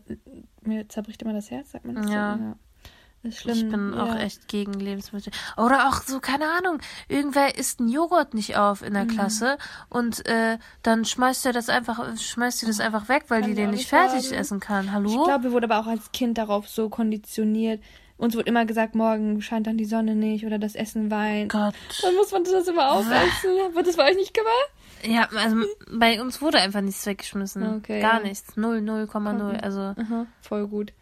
mir 0.63 0.89
zerbricht 0.89 1.23
immer 1.23 1.33
das 1.33 1.51
Herz, 1.51 1.71
sagt 1.71 1.85
man 1.85 1.95
das 1.95 2.11
Ja. 2.11 2.37
so? 2.37 2.43
ja. 2.43 2.57
Schlimm. 3.31 3.55
Ich 3.57 3.69
bin 3.69 3.93
ja. 3.95 4.03
auch 4.03 4.15
echt 4.17 4.49
gegen 4.49 4.73
Lebensmittel. 4.75 5.31
Oder 5.59 5.89
auch 5.89 6.01
so, 6.03 6.21
keine 6.21 6.47
Ahnung, 6.53 6.79
irgendwer 7.09 7.59
isst 7.59 7.81
einen 7.81 7.91
Joghurt 7.91 8.33
nicht 8.35 8.57
auf 8.57 8.81
Mhm. 8.81 8.87
in 8.87 8.95
der 8.95 9.07
Klasse 9.07 9.59
und 9.91 10.27
äh, 10.27 10.57
dann 10.83 11.05
schmeißt 11.05 11.45
er 11.45 11.53
das 11.53 11.69
einfach, 11.69 12.17
schmeißt 12.17 12.61
sie 12.61 12.67
das 12.67 12.81
einfach 12.81 13.09
weg, 13.11 13.25
weil 13.29 13.41
Kann 13.43 13.51
die 13.51 13.57
den 13.57 13.71
nicht 13.71 13.81
nicht 13.81 13.89
fertig 13.91 14.27
haben. 14.29 14.39
essen 14.39 14.61
kann. 14.61 14.93
Hallo? 14.93 15.11
Ich 15.11 15.25
glaube, 15.25 15.45
wir 15.45 15.53
wurden 15.53 15.71
aber 15.71 15.81
auch 15.81 15.87
als 15.87 16.13
Kind 16.13 16.39
darauf 16.39 16.67
so 16.69 16.89
konditioniert. 16.89 17.83
Uns 18.17 18.35
wurde 18.35 18.49
immer 18.49 18.65
gesagt, 18.67 18.95
morgen 18.95 19.41
scheint 19.43 19.67
dann 19.67 19.77
die 19.79 19.85
Sonne 19.87 20.15
nicht 20.15 20.45
oder 20.47 20.59
das 20.59 20.75
Essen 20.75 21.11
weint. 21.11 21.51
Gott. 21.53 21.75
Dann 22.03 22.15
muss 22.17 22.31
man 22.33 22.45
das 22.45 22.69
immer 22.69 22.93
aufessen. 22.93 23.51
Wird 23.75 23.87
das 23.87 23.97
bei 23.97 24.11
euch 24.11 24.17
nicht 24.17 24.35
gemacht? 24.35 24.71
Ja, 25.03 25.29
also 25.35 25.57
bei 25.91 26.21
uns 26.21 26.43
wurde 26.43 26.59
einfach 26.59 26.83
nichts 26.83 27.07
weggeschmissen. 27.07 27.77
Okay, 27.77 28.01
Gar 28.03 28.21
ja. 28.23 28.29
nichts. 28.29 28.57
Null, 28.57 28.83
null, 28.83 29.07
Komma 29.07 29.33
null. 29.33 29.57
Also 29.63 29.81
Aha, 29.81 30.27
voll 30.43 30.67
gut. 30.69 30.93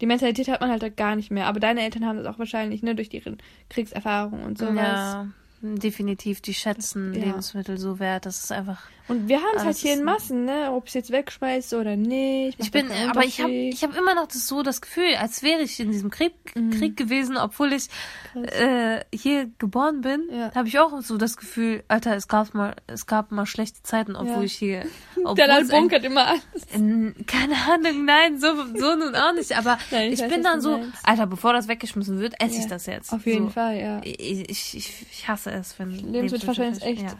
Die 0.00 0.06
Mentalität 0.06 0.48
hat 0.48 0.60
man 0.60 0.70
halt 0.70 0.96
gar 0.96 1.16
nicht 1.16 1.30
mehr. 1.30 1.46
Aber 1.46 1.60
deine 1.60 1.82
Eltern 1.82 2.04
haben 2.04 2.18
das 2.18 2.26
auch 2.26 2.38
wahrscheinlich, 2.38 2.82
ne, 2.82 2.94
durch 2.94 3.12
ihre 3.12 3.36
Kriegserfahrung 3.70 4.42
und 4.42 4.58
sowas. 4.58 4.76
ja, 4.76 5.26
definitiv, 5.62 6.40
die 6.40 6.54
schätzen 6.54 7.14
Ja. 7.14 7.24
Lebensmittel 7.26 7.78
so 7.78 7.98
wert. 7.98 8.26
Das 8.26 8.44
ist 8.44 8.52
einfach. 8.52 8.82
Und 9.08 9.28
wir 9.28 9.36
haben 9.36 9.46
es 9.54 9.60
Aber 9.60 9.66
halt 9.66 9.76
hier 9.76 9.92
in 9.94 10.02
Massen, 10.04 10.44
ne? 10.46 10.72
Ob 10.72 10.84
ich 10.84 10.90
es 10.90 10.94
jetzt 10.94 11.10
wegschmeiße 11.10 11.78
oder 11.80 11.94
nicht. 11.96 12.58
Ich 12.60 12.70
bin, 12.72 12.90
aber 13.08 13.24
ich 13.24 13.40
habe 13.40 13.52
ich 13.52 13.84
hab 13.84 13.96
immer 13.96 14.14
noch 14.16 14.26
das 14.26 14.48
so 14.48 14.62
das 14.62 14.80
Gefühl, 14.80 15.14
als 15.20 15.42
wäre 15.42 15.60
ich 15.62 15.78
in 15.78 15.92
diesem 15.92 16.10
Krieg, 16.10 16.32
Mhm. 16.56 16.70
Krieg 16.72 16.96
gewesen, 16.96 17.36
obwohl 17.36 17.72
ich 17.72 17.88
äh, 18.34 19.00
hier 19.14 19.50
geboren 19.58 20.00
bin, 20.00 20.28
Ja. 20.32 20.54
habe 20.54 20.68
ich 20.68 20.78
auch 20.78 21.00
so 21.02 21.16
das 21.18 21.36
Gefühl, 21.36 21.84
Alter, 21.88 22.16
es 22.16 22.28
gab 22.28 22.52
mal, 22.54 22.74
es 22.86 23.06
gab 23.06 23.30
mal 23.30 23.46
schlechte 23.46 23.82
Zeiten, 23.82 24.16
obwohl 24.16 24.38
Ja. 24.38 24.42
ich 24.42 24.54
hier, 24.54 24.86
obwohl 25.18 25.34
Der 25.36 25.54
ein- 25.54 25.68
bunkert 25.68 26.04
immer 26.04 26.26
alles. 26.26 26.42
in, 26.74 27.14
keine 27.26 27.54
Ahnung, 27.70 28.04
nein, 28.04 28.38
so, 28.40 28.48
so 28.74 28.94
nun 28.96 29.14
auch 29.14 29.32
nicht, 29.34 29.56
aber 29.56 29.78
Nein, 29.90 30.08
ich 30.08 30.14
ich 30.14 30.20
weiß, 30.22 30.32
bin 30.32 30.42
dann 30.42 30.60
so, 30.60 30.78
meinst. 30.78 30.92
Alter, 31.04 31.26
bevor 31.26 31.52
das 31.52 31.68
weggeschmissen 31.68 32.18
wird, 32.18 32.34
esse 32.40 32.56
ich 32.56 32.62
Ja, 32.64 32.68
das 32.70 32.86
jetzt. 32.86 33.12
Auf 33.12 33.24
jeden 33.26 33.46
so. 33.46 33.50
Fall, 33.50 33.78
ja. 33.78 34.00
Ich, 34.04 34.18
ich, 34.50 34.74
ich, 34.76 35.06
ich 35.12 35.28
hasse 35.28 35.50
es, 35.52 35.78
wenn 35.78 35.90
Lebensmittelverschwendung 35.90 36.74
ist 36.76 36.82
echt 36.82 37.02
ja, 37.02 37.18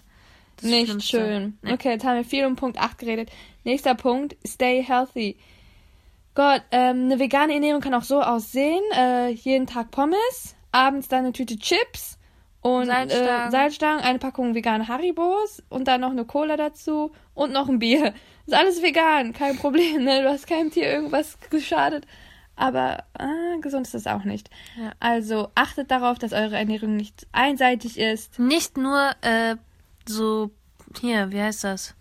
das 0.57 0.71
Nicht 0.71 0.87
Schlimmste. 0.87 1.19
schön. 1.19 1.59
Nee. 1.63 1.73
Okay, 1.73 1.91
jetzt 1.91 2.05
haben 2.05 2.17
wir 2.17 2.25
viel 2.25 2.45
um 2.47 2.57
Punkt 2.57 2.79
8 2.79 2.99
geredet. 2.99 3.31
Nächster 3.65 3.95
Punkt, 3.95 4.37
stay 4.47 4.83
healthy. 4.83 5.37
Gott, 6.35 6.63
ähm, 6.71 7.05
eine 7.05 7.19
vegane 7.19 7.55
Ernährung 7.55 7.81
kann 7.81 7.95
auch 7.95 8.03
so 8.03 8.21
aussehen. 8.21 8.83
Äh, 8.95 9.31
jeden 9.31 9.67
Tag 9.67 9.91
Pommes, 9.91 10.55
abends 10.71 11.09
dann 11.09 11.21
eine 11.21 11.33
Tüte 11.33 11.59
Chips 11.59 12.19
und 12.61 12.87
Salzstangen. 12.87 13.49
Äh, 13.49 13.51
Salzstangen, 13.51 14.05
eine 14.05 14.19
Packung 14.19 14.55
vegane 14.55 14.87
Haribos 14.89 15.63
und 15.69 15.89
dann 15.89 16.03
noch 16.03 16.11
eine 16.11 16.25
Cola 16.25 16.57
dazu 16.57 17.13
und 17.35 17.53
noch 17.53 17.69
ein 17.69 17.79
Bier. 17.79 18.13
Ist 18.47 18.55
alles 18.55 18.83
vegan, 18.83 19.33
kein 19.33 19.57
Problem, 19.57 20.05
ne? 20.05 20.23
Du 20.23 20.29
hast 20.29 20.47
keinem 20.47 20.71
Tier 20.71 20.85
irgendwas 20.91 21.39
geschadet. 21.51 22.07
Aber 22.55 23.05
äh, 23.19 23.59
gesund 23.61 23.87
ist 23.87 23.95
es 23.95 24.07
auch 24.07 24.25
nicht. 24.25 24.49
Ja. 24.79 24.93
Also 24.99 25.51
achtet 25.55 25.91
darauf, 25.91 26.19
dass 26.19 26.33
eure 26.33 26.57
Ernährung 26.57 26.97
nicht 26.97 27.27
einseitig 27.33 27.99
ist. 27.99 28.39
Nicht 28.39 28.79
nur 28.79 29.11
äh, 29.21 29.57
so, 30.09 30.51
hier, 31.01 31.31
wie 31.33 31.41
heißt 31.41 31.65
das? 31.65 31.95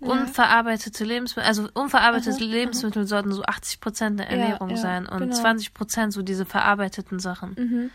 Unverarbeitete 0.00 1.04
Lebensmittel, 1.04 1.48
also 1.48 1.68
unverarbeitete 1.74 2.44
Lebensmittel 2.44 3.06
sollten 3.06 3.32
so 3.32 3.42
80 3.42 3.80
Prozent 3.80 4.20
der 4.20 4.26
Ja, 4.26 4.32
Ernährung 4.36 4.70
ja, 4.70 4.76
sein 4.76 5.06
und 5.06 5.18
genau. 5.18 5.34
20 5.34 5.74
Prozent 5.74 6.12
so 6.12 6.22
diese 6.22 6.44
verarbeiteten 6.46 7.18
Sachen. 7.18 7.90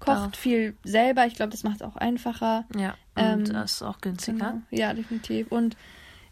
Kocht 0.00 0.08
Darauf. 0.18 0.34
viel 0.34 0.76
selber. 0.82 1.26
Ich 1.26 1.34
glaube, 1.36 1.52
das 1.52 1.62
macht 1.62 1.76
es 1.76 1.82
auch 1.82 1.94
einfacher. 1.94 2.64
Ja, 2.76 2.96
Ähm, 3.14 3.38
und 3.38 3.52
das 3.54 3.72
ist 3.74 3.82
auch 3.82 4.00
günstiger. 4.00 4.36
Genau. 4.50 4.62
Ja, 4.70 4.92
definitiv. 4.94 5.46
Und 5.52 5.76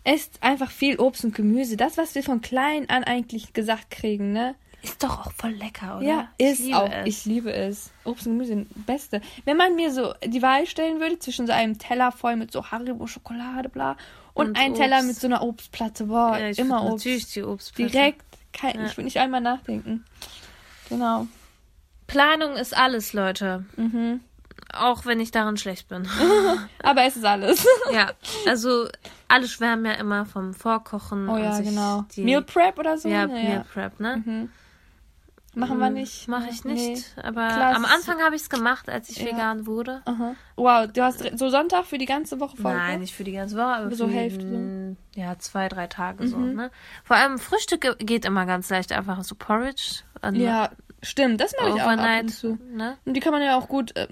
esst 0.02 0.42
einfach 0.42 0.72
viel 0.72 0.98
Obst 0.98 1.24
und 1.24 1.36
Gemüse. 1.36 1.76
Das, 1.76 1.96
was 1.98 2.16
wir 2.16 2.24
von 2.24 2.40
klein 2.40 2.90
an 2.90 3.04
eigentlich 3.04 3.52
gesagt 3.52 3.90
kriegen, 3.92 4.32
ne? 4.32 4.56
Ist 4.82 5.02
doch 5.02 5.26
auch 5.26 5.32
voll 5.32 5.52
lecker, 5.52 5.98
oder? 5.98 6.06
Ja, 6.06 6.28
Ich 6.38 6.46
ist 6.50 6.58
liebe 6.60 6.76
auch. 6.78 6.90
es. 6.90 7.06
Ich 7.06 7.24
liebe 7.24 7.52
es. 7.52 7.90
Obst 8.04 8.26
und 8.26 8.38
Gemüse, 8.38 8.66
Beste. 8.86 9.20
Wenn 9.44 9.56
man 9.56 9.76
mir 9.76 9.92
so 9.92 10.12
die 10.24 10.42
Wahl 10.42 10.66
stellen 10.66 10.98
würde 11.00 11.18
zwischen 11.20 11.46
so 11.46 11.52
einem 11.52 11.78
Teller 11.78 12.10
voll 12.12 12.36
mit 12.36 12.50
so 12.52 12.70
Haribo 12.70 13.06
Schokolade, 13.06 13.68
bla, 13.68 13.96
und, 14.34 14.48
Und 14.48 14.58
ein 14.58 14.74
Teller 14.74 15.02
mit 15.02 15.14
so 15.16 15.26
einer 15.26 15.42
Obstplatte, 15.42 16.04
boah, 16.06 16.38
Ja, 16.38 16.48
ich 16.48 16.58
immer 16.58 16.82
Obst. 16.84 17.04
Natürlich 17.06 17.32
die 17.32 17.42
Obstplatte. 17.42 17.90
Direkt. 17.92 18.24
Kein, 18.52 18.76
Ja. 18.80 18.86
Ich 18.86 18.96
will 18.96 19.04
nicht 19.04 19.18
einmal 19.18 19.40
nachdenken. 19.40 20.04
Genau. 20.88 21.26
Planung 22.06 22.54
ist 22.56 22.76
alles, 22.76 23.12
Leute. 23.12 23.64
Mhm. 23.76 24.20
Auch 24.74 25.04
wenn 25.06 25.20
ich 25.20 25.30
darin 25.30 25.56
schlecht 25.58 25.88
bin. 25.88 26.08
Aber 26.82 27.02
es 27.04 27.16
ist 27.16 27.24
alles. 27.24 27.66
ja, 27.92 28.12
also 28.46 28.88
alle 29.28 29.46
schwärmen 29.48 29.84
ja 29.84 29.92
immer 29.92 30.24
vom 30.26 30.54
Vorkochen. 30.54 31.28
Oh 31.28 31.34
und 31.34 31.42
ja, 31.42 31.60
genau. 31.60 32.04
Die, 32.16 32.24
Meal 32.24 32.42
Prep 32.42 32.78
oder 32.78 32.96
so? 32.98 33.08
ja, 33.08 33.26
ne? 33.26 33.32
Meal 33.34 33.64
Prep, 33.72 34.00
ne? 34.00 34.22
Mhm. 34.24 34.50
Machen 35.54 35.78
wir 35.78 35.90
nicht. 35.90 36.28
Mache 36.28 36.48
ich 36.50 36.64
nicht. 36.64 37.16
Nee. 37.16 37.22
Aber 37.22 37.46
Klar, 37.48 37.76
am 37.76 37.84
Anfang 37.84 38.20
habe 38.22 38.34
ich 38.34 38.42
es 38.42 38.48
gemacht, 38.50 38.88
als 38.88 39.10
ich 39.10 39.18
Ja. 39.18 39.26
vegan 39.26 39.66
wurde. 39.66 40.00
Aha. 40.06 40.34
Wow, 40.56 40.86
du 40.90 41.02
hast 41.02 41.18
so 41.38 41.50
Sonntag 41.50 41.84
für 41.84 41.98
die 41.98 42.06
ganze 42.06 42.40
Woche 42.40 42.56
voll. 42.56 42.74
Nein, 42.74 43.00
nicht 43.00 43.14
für 43.14 43.24
die 43.24 43.32
ganze 43.32 43.56
Woche, 43.56 43.66
aber 43.66 43.94
So 43.94 44.06
für 44.08 44.14
Hälfte 44.14 44.40
so. 44.46 44.52
jeden- 44.52 44.96
Ja, 45.14 45.38
zwei, 45.38 45.68
drei 45.68 45.86
Tage 45.88 46.26
so. 46.26 46.38
Mhm. 46.38 46.54
Ne? 46.54 46.70
Vor 47.04 47.16
allem 47.16 47.38
Frühstück 47.38 47.82
ge- 47.82 47.96
geht 47.98 48.24
immer 48.24 48.46
ganz 48.46 48.70
leicht, 48.70 48.92
einfach 48.92 49.22
so 49.24 49.34
Porridge. 49.34 50.00
Ja, 50.32 50.70
stimmt, 51.02 51.40
das 51.40 51.52
mache 51.60 51.76
ich 51.76 51.82
auch 51.82 51.86
ab 51.88 52.20
und 52.22 52.28
zu. 52.28 52.58
Ne? 52.72 52.96
Und 53.04 53.14
die 53.14 53.20
kann 53.20 53.32
man 53.32 53.42
ja 53.42 53.56
auch 53.58 53.68
gut 53.68 53.92
ähm, 53.96 54.08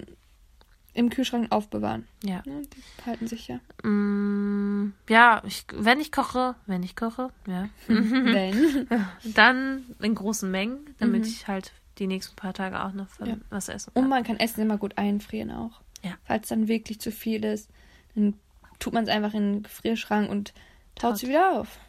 im 0.93 1.09
Kühlschrank 1.09 1.51
aufbewahren. 1.51 2.07
Ja. 2.23 2.41
Ne? 2.45 2.63
Die 2.63 3.05
halten 3.05 3.27
sich 3.27 3.47
ja. 3.47 3.59
Mm, 3.87 4.93
ja, 5.09 5.41
ich, 5.45 5.65
wenn 5.73 5.99
ich 5.99 6.11
koche, 6.11 6.55
wenn 6.65 6.83
ich 6.83 6.95
koche, 6.95 7.29
ja, 7.47 7.69
Wenn. 7.87 8.87
dann 9.35 9.85
in 9.99 10.15
großen 10.15 10.49
Mengen, 10.51 10.95
damit 10.99 11.25
ich 11.25 11.47
halt 11.47 11.71
die 11.97 12.07
nächsten 12.07 12.35
paar 12.35 12.53
Tage 12.53 12.83
auch 12.83 12.93
noch 12.93 13.07
Mhm. 13.19 13.25
Ja. 13.25 13.37
was 13.49 13.69
essen 13.69 13.91
Und 13.93 14.03
kann. 14.03 14.09
man 14.09 14.23
kann 14.23 14.37
Essen 14.39 14.61
immer 14.61 14.77
gut 14.77 14.97
einfrieren 14.97 15.51
auch. 15.51 15.81
Ja. 16.03 16.11
Falls 16.23 16.47
dann 16.49 16.67
wirklich 16.67 16.99
zu 16.99 17.11
viel 17.11 17.43
ist, 17.45 17.69
dann 18.15 18.33
tut 18.79 18.93
man 18.93 19.03
es 19.03 19.09
einfach 19.09 19.33
in 19.33 19.53
den 19.53 19.63
Gefrierschrank 19.63 20.29
und 20.29 20.53
taut 20.95 21.11
Taut. 21.11 21.17
sie 21.19 21.27
wieder 21.29 21.59
auf. 21.59 21.79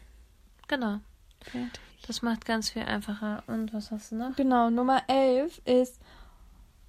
Genau. 0.68 0.98
Fertig. 1.40 1.80
Das 2.06 2.20
macht 2.22 2.44
ganz 2.44 2.70
viel 2.70 2.82
einfacher. 2.82 3.42
Und 3.46 3.72
was 3.72 3.90
hast 3.90 4.10
du 4.12 4.16
noch? 4.16 4.34
Genau, 4.36 4.70
Nummer 4.70 5.02
11 5.08 5.62
ist 5.64 6.00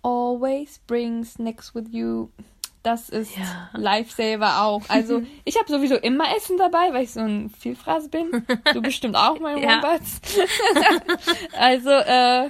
Always 0.03 0.79
bring 0.85 1.23
snacks 1.23 1.73
with 1.73 1.85
you. 1.91 2.29
Das 2.83 3.07
ist 3.07 3.37
Ja. 3.37 3.69
Lifesaver 3.73 4.61
auch. 4.63 4.81
Also, 4.89 5.23
ich 5.45 5.57
habe 5.57 5.69
sowieso 5.71 5.95
immer 5.95 6.25
Essen 6.35 6.57
dabei, 6.57 6.91
weil 6.93 7.03
ich 7.05 7.13
so 7.13 7.21
ein 7.21 7.49
Vielfraß 7.49 8.09
bin. 8.09 8.45
Du 8.73 8.81
bestimmt 8.81 9.15
auch, 9.15 9.39
mein 9.39 9.57
Ja. 9.63 9.75
Wombats. 9.75 10.19
also, 11.57 11.89
äh, 11.89 12.49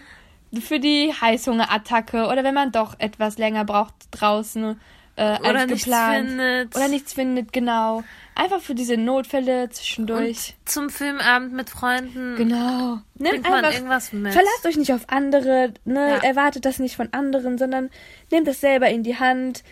für 0.60 0.80
die 0.80 1.13
Heißhungerattacke 1.20 2.28
oder 2.28 2.44
wenn 2.44 2.54
man 2.54 2.72
doch 2.72 2.96
etwas 3.00 3.38
länger 3.38 3.66
braucht 3.66 3.94
draußen 4.12 4.80
äh, 5.15 5.39
Oder 5.39 5.65
nichts 5.65 5.84
geplant. 5.84 6.28
findet. 6.28 6.76
Oder 6.76 6.88
nichts 6.88 7.13
findet, 7.13 7.54
genau. 7.54 8.04
Einfach 8.36 8.62
für 8.62 8.73
diese 8.73 8.97
Notfälle 8.97 9.69
zwischendurch. 9.69 10.56
Und 10.60 10.69
zum 10.69 10.89
Filmabend 10.89 11.54
mit 11.54 11.69
Freunden. 11.69 12.36
Genau. 12.36 12.99
Nehmt 13.15 13.45
einfach 13.45 13.73
irgendwas 13.73 14.12
mit. 14.12 14.34
Verlasst 14.34 14.65
euch 14.65 14.78
nicht 14.78 14.91
auf 14.91 15.06
andere, 15.08 15.73
ne? 15.86 16.10
Ja. 16.10 16.23
Erwartet 16.23 16.65
das 16.65 16.80
nicht 16.80 16.95
von 16.95 17.10
anderen, 17.13 17.60
sondern 17.60 17.91
nehmt 18.32 18.47
das 18.47 18.60
selber 18.60 18.89
in 18.89 19.04
die 19.04 19.19
Hand. 19.19 19.63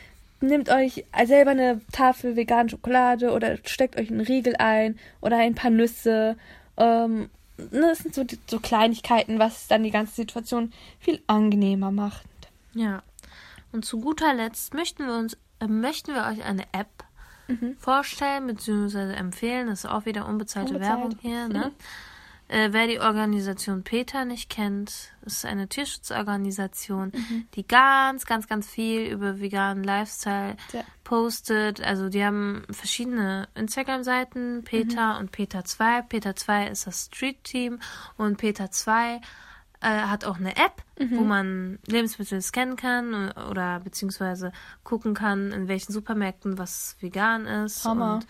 Nehmt 0.41 0.69
euch 0.69 1.05
selber 1.25 1.51
eine 1.51 1.81
Tafel 1.91 2.35
vegane 2.35 2.69
Schokolade 2.69 3.31
oder 3.31 3.57
steckt 3.65 3.99
euch 3.99 4.11
einen 4.11 4.21
Riegel 4.21 4.55
ein 4.57 4.99
oder 5.21 5.37
ein 5.37 5.55
paar 5.55 5.71
Nüsse. 5.71 6.35
Ähm, 6.77 7.29
ne, 7.57 7.81
das 7.81 7.99
sind 7.99 8.13
so, 8.13 8.25
so 8.47 8.59
Kleinigkeiten, 8.59 9.39
was 9.39 9.67
dann 9.67 9.83
die 9.83 9.91
ganze 9.91 10.15
Situation 10.15 10.71
viel 10.99 11.19
angenehmer 11.27 11.91
macht. 11.91 12.25
Ja. 12.73 13.03
Und 13.71 13.85
zu 13.85 13.99
guter 13.99 14.33
Letzt 14.33 14.73
möchten 14.73 15.05
wir 15.05 15.13
uns, 15.13 15.37
äh, 15.59 15.67
möchten 15.67 16.13
wir 16.13 16.25
euch 16.25 16.43
eine 16.43 16.63
App 16.73 17.03
Mhm. 17.47 17.75
vorstellen 17.77 18.47
bzw. 18.47 19.13
empfehlen. 19.13 19.67
Das 19.67 19.79
ist 19.83 19.89
auch 19.89 20.05
wieder 20.05 20.25
unbezahlte 20.27 20.73
Unbezahlt. 20.75 20.99
Werbung 20.99 21.17
hier. 21.21 21.47
Ne? 21.49 21.71
Äh, 22.47 22.69
wer 22.73 22.85
die 22.87 22.99
Organisation 22.99 23.83
PETA 23.83 24.25
nicht 24.25 24.49
kennt, 24.49 25.13
ist 25.25 25.45
eine 25.45 25.67
Tierschutzorganisation, 25.69 27.11
Mhm. 27.13 27.47
die 27.55 27.65
ganz, 27.65 28.25
ganz, 28.25 28.47
ganz 28.47 28.67
viel 28.69 29.03
über 29.09 29.39
veganen 29.39 29.83
Lifestyle 29.83 30.55
Ja. 30.73 30.83
postet. 31.03 31.81
Also 31.81 32.09
die 32.09 32.23
haben 32.23 32.63
verschiedene 32.69 33.47
Instagram-Seiten, 33.55 34.63
PETA 34.63 35.17
und 35.17 35.31
PETA 35.31 35.63
2. 35.65 36.01
PETA 36.03 36.35
2 36.35 36.67
ist 36.67 36.87
das 36.87 37.05
Street-Team 37.05 37.79
und 38.17 38.37
PETA 38.37 38.69
2 38.71 39.21
äh, 39.81 39.87
hat 39.87 40.25
auch 40.25 40.37
eine 40.37 40.55
App, 40.55 40.83
Mhm. 40.99 41.17
wo 41.17 41.21
man 41.21 41.79
Lebensmittel 41.87 42.41
scannen 42.41 42.75
kann 42.75 43.31
äh, 43.35 43.39
oder 43.49 43.79
beziehungsweise 43.79 44.51
gucken 44.83 45.13
kann, 45.15 45.51
in 45.51 45.67
welchen 45.67 45.91
Supermärkten 45.93 46.57
was 46.59 46.95
vegan 46.99 47.45
ist 47.47 47.83
Hammer. 47.85 48.15
und 48.15 48.27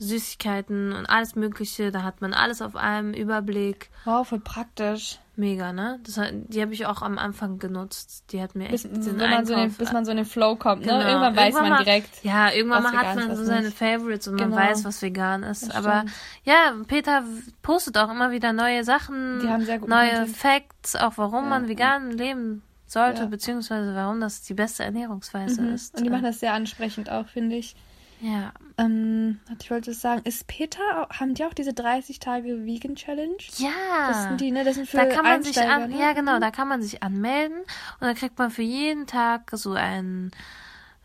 Süßigkeiten 0.00 0.92
und 0.92 1.06
alles 1.06 1.34
Mögliche. 1.34 1.90
Da 1.90 2.02
hat 2.02 2.20
man 2.20 2.32
alles 2.34 2.62
auf 2.62 2.76
einem 2.76 3.12
Überblick. 3.14 3.90
Wow, 4.04 4.26
voll 4.28 4.40
praktisch. 4.40 5.18
Mega, 5.38 5.72
ne? 5.72 6.00
Das, 6.02 6.20
die 6.32 6.60
habe 6.60 6.72
ich 6.74 6.84
auch 6.86 7.00
am 7.00 7.16
Anfang 7.16 7.60
genutzt. 7.60 8.24
Die 8.32 8.42
hat 8.42 8.56
mir 8.56 8.68
Bis, 8.70 8.84
echt 8.84 8.96
den 8.96 9.20
wenn 9.20 9.30
man 9.30 9.46
so 9.46 9.54
den, 9.54 9.72
bis 9.72 9.92
man 9.92 10.04
so 10.04 10.10
in 10.10 10.16
den 10.16 10.26
Flow 10.26 10.56
kommt, 10.56 10.80
ne? 10.84 10.88
Genau. 10.92 11.06
Irgendwann 11.08 11.36
weiß 11.36 11.54
man 11.54 11.68
mal, 11.68 11.84
direkt. 11.84 12.24
Ja, 12.24 12.50
irgendwann 12.50 12.82
mal 12.82 12.92
hat 12.96 13.14
man 13.14 13.36
so 13.36 13.44
seine 13.44 13.66
nicht. 13.66 13.78
Favorites 13.78 14.26
und 14.26 14.34
man 14.34 14.50
Genau. 14.50 14.60
weiß, 14.60 14.84
was 14.84 15.00
vegan 15.00 15.44
ist. 15.44 15.68
Das 15.68 15.76
Aber 15.76 15.98
stimmt. 16.00 16.12
ja, 16.42 16.72
Peter 16.88 17.22
postet 17.62 17.96
auch 17.98 18.10
immer 18.10 18.32
wieder 18.32 18.52
neue 18.52 18.82
Sachen, 18.82 19.38
neue. 19.86 20.26
Facts, 20.26 20.96
auch 20.96 21.12
warum 21.16 21.48
man 21.48 21.68
vegan 21.68 22.10
leben 22.10 22.62
sollte, 22.86 23.20
Ja. 23.22 23.26
beziehungsweise 23.26 23.94
warum 23.94 24.18
das 24.20 24.42
die 24.42 24.54
beste 24.54 24.82
Ernährungsweise 24.82 25.62
Mhm. 25.62 25.74
ist. 25.74 25.96
Und 25.96 26.04
die 26.04 26.10
machen 26.10 26.24
das 26.24 26.40
sehr 26.40 26.52
ansprechend 26.54 27.10
auch, 27.10 27.28
finde 27.28 27.54
ich. 27.54 27.76
Ja, 28.20 28.52
Ähm, 28.78 29.40
ich 29.60 29.70
wollte 29.70 29.92
sagen, 29.94 30.22
ist 30.24 30.46
Peter, 30.46 31.08
haben 31.10 31.34
die 31.34 31.44
auch 31.44 31.54
diese 31.54 31.72
30 31.72 32.18
Tage 32.20 32.64
Vegan 32.64 32.94
Challenge? 32.96 33.36
ja. 33.56 33.70
Das 34.08 34.22
sind 34.24 34.40
die, 34.40 34.50
ne? 34.50 34.64
Das 34.64 34.74
sind 34.76 34.88
für 34.88 34.96
da 34.98 35.06
kann 35.06 35.24
man 35.24 35.42
sich 35.42 35.60
an, 35.60 35.90
ne? 35.90 35.98
ja 36.00 36.12
genau, 36.12 36.38
da 36.38 36.50
kann 36.50 36.68
man 36.68 36.82
sich 36.82 37.02
anmelden 37.02 37.58
und 37.58 38.00
dann 38.00 38.14
kriegt 38.14 38.38
man 38.38 38.50
für 38.50 38.62
jeden 38.62 39.06
Tag 39.06 39.50
so 39.54 39.72
einen, 39.72 40.30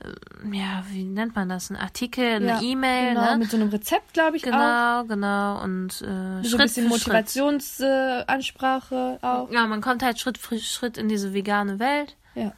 äh, 0.04 0.58
ja, 0.58 0.84
wie 0.90 1.04
nennt 1.04 1.36
man 1.36 1.50
das, 1.50 1.70
einen 1.72 1.80
Artikel, 1.80 2.36
eine 2.36 2.48
Ja, 2.48 2.62
E-Mail, 2.62 3.14
genau, 3.16 3.32
ne? 3.32 3.38
mit 3.38 3.50
so 3.52 3.58
einem 3.58 3.70
Rezept, 3.70 4.14
glaube 4.14 4.38
ich, 4.38 4.44
auch. 4.46 4.52
Genau, 4.52 5.04
genau 5.06 5.64
und 5.64 6.02
äh, 6.02 6.06
So 6.06 6.06
ein 6.08 6.44
Schritt 6.46 6.62
bisschen 6.62 6.92
für 6.92 7.00
Schritt. 7.00 7.08
Motivationsansprache 7.08 9.20
äh, 9.22 9.26
auch. 9.26 9.52
Ja, 9.52 9.66
man 9.68 9.82
kommt 9.82 10.04
halt 10.04 10.20
Schritt 10.20 10.38
für 10.38 10.60
Schritt 10.60 10.98
in 10.98 11.10
diese 11.10 11.34
vegane 11.34 11.80
Welt 11.80 12.16
Ja. 12.36 12.52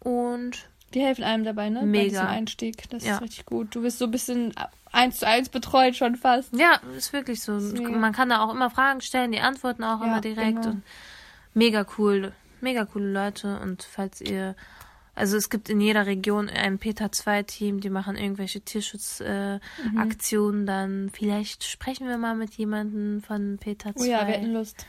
und 0.00 0.68
Die 0.94 1.00
helfen 1.00 1.24
einem 1.24 1.44
dabei, 1.44 1.68
ne? 1.70 1.80
Bei 1.80 1.86
Mega. 1.86 2.08
diesem 2.08 2.26
Einstieg. 2.26 2.88
Das 2.90 3.04
Ja. 3.04 3.16
ist 3.16 3.22
richtig 3.22 3.46
gut. 3.46 3.74
Du 3.74 3.82
wirst 3.82 3.98
so 3.98 4.04
ein 4.06 4.10
bisschen 4.10 4.52
eins 4.92 5.18
zu 5.20 5.26
eins 5.26 5.48
betreut 5.48 5.96
schon 5.96 6.16
fast. 6.16 6.54
ja, 6.56 6.80
ist 6.96 7.12
wirklich 7.12 7.40
so. 7.42 7.56
Ist. 7.56 7.78
Man 7.80 8.12
kann 8.12 8.28
da 8.28 8.40
auch 8.44 8.52
immer 8.52 8.70
Fragen 8.70 9.00
stellen, 9.00 9.32
die 9.32 9.40
antworten 9.40 9.84
auch 9.84 10.00
Ja, 10.00 10.06
immer 10.06 10.20
direkt 10.20 10.56
genau. 10.62 10.68
und 10.70 10.82
mega 11.54 11.86
cool, 11.98 12.32
mega 12.60 12.84
coole 12.84 13.10
Leute 13.12 13.58
und 13.60 13.82
falls 13.82 14.20
ihr 14.20 14.54
also 15.14 15.36
es 15.36 15.50
gibt 15.50 15.68
in 15.68 15.78
jeder 15.82 16.06
Region 16.06 16.48
ein 16.48 16.78
Peter 16.78 17.12
2 17.12 17.42
Team, 17.42 17.80
die 17.80 17.90
machen 17.90 18.16
irgendwelche 18.16 18.62
Tierschutzaktionen, 18.62 20.60
äh, 20.60 20.62
Mhm. 20.62 20.66
Dann. 20.66 21.10
Vielleicht 21.12 21.64
sprechen 21.64 22.08
wir 22.08 22.16
mal 22.16 22.34
mit 22.34 22.54
jemandem 22.54 23.22
von 23.22 23.58
Peter 23.60 23.94
2. 23.94 24.00
Oh 24.02 24.06
ja, 24.10 24.26
wir 24.26 24.34
hätten 24.34 24.54
Lust. 24.54 24.86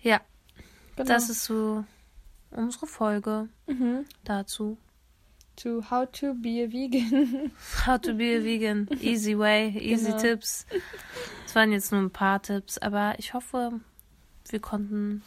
ja, 0.00 0.20
Genau. 0.96 1.08
das 1.08 1.28
ist 1.28 1.44
so 1.44 1.84
unsere 2.50 2.86
Folge 2.86 3.50
mhm. 3.66 4.06
dazu. 4.24 4.78
To 5.62 5.82
how 5.90 6.04
to 6.20 6.34
be 6.34 6.62
a 6.62 6.66
vegan. 6.70 7.50
How 7.86 7.96
to 8.02 8.12
be 8.12 8.34
a 8.36 8.40
vegan. 8.44 8.88
Easy 9.00 9.34
way, 9.38 9.68
easy 9.80 10.06
Genau. 10.10 10.18
Tipps. 10.18 10.66
Es 11.46 11.54
waren 11.54 11.72
jetzt 11.72 11.92
nur 11.92 12.02
ein 12.02 12.10
paar 12.10 12.42
Tipps, 12.42 12.76
aber 12.76 13.14
ich 13.18 13.32
hoffe, 13.32 13.80
wir 14.50 14.60
konnten 14.60 15.22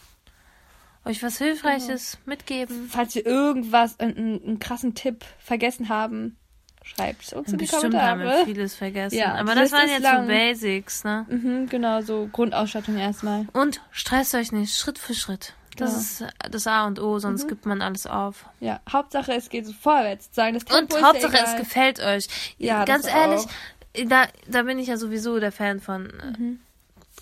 euch 1.04 1.24
was 1.24 1.40
Hilfreiches 1.40 2.18
Genau. 2.18 2.30
mitgeben. 2.36 2.88
Falls 2.90 3.16
wir 3.16 3.26
irgendwas, 3.26 4.00
einen, 4.00 4.40
einen 4.44 4.60
krassen 4.60 4.94
Tipp 4.94 5.26
vergessen 5.40 5.90
haben, 5.90 6.38
schreibt 6.84 7.34
uns 7.34 7.52
in 7.52 7.58
die 7.58 7.66
Bestimmt 7.66 7.96
haben 7.96 8.20
wir 8.20 8.26
Kommentare. 8.28 8.46
vieles 8.46 8.76
vergessen. 8.76 9.18
Ja, 9.18 9.34
aber 9.34 9.56
das 9.56 9.72
waren 9.72 9.90
jetzt 9.90 10.04
lang. 10.04 10.24
so 10.24 10.28
Basics, 10.28 11.04
ne? 11.04 11.26
Mhm, 11.28 11.70
genau, 11.70 12.02
so 12.02 12.30
Grundausstattung 12.32 12.98
erstmal. 12.98 13.48
Und 13.54 13.82
stresst 13.90 14.36
euch 14.36 14.52
nicht, 14.52 14.76
Schritt 14.78 15.00
für 15.00 15.16
Schritt. 15.16 15.56
Das 15.80 15.96
ist 15.98 16.24
das 16.52 16.68
A 16.68 16.86
und 16.88 17.00
O, 17.00 17.20
sonst 17.20 17.44
Mhm. 17.46 17.48
gibt 17.50 17.66
man 17.66 17.82
alles 17.82 18.06
auf. 18.08 18.46
Ja, 18.60 18.80
Hauptsache 18.92 19.34
es 19.34 19.50
geht 19.50 19.66
so 19.66 19.74
vorwärts. 19.74 20.30
Sagen, 20.32 20.54
das 20.56 20.66
Tempo 20.66 20.96
Und 20.96 21.04
Hauptsache, 21.04 21.34
ja 21.34 21.44
es 21.44 21.50
egal. 21.50 21.60
gefällt 21.62 22.00
euch. 22.00 22.28
Ja, 22.58 22.86
Ganz 22.86 23.08
ehrlich, 23.08 23.42
auch. 23.42 24.08
da, 24.08 24.28
da 24.48 24.64
bin 24.64 24.78
ich 24.80 24.88
ja 24.88 24.98
sowieso 24.98 25.40
der 25.40 25.52
Fan 25.52 25.80
von. 25.80 26.08
äh, 26.10 26.38
Mhm. 26.40 26.60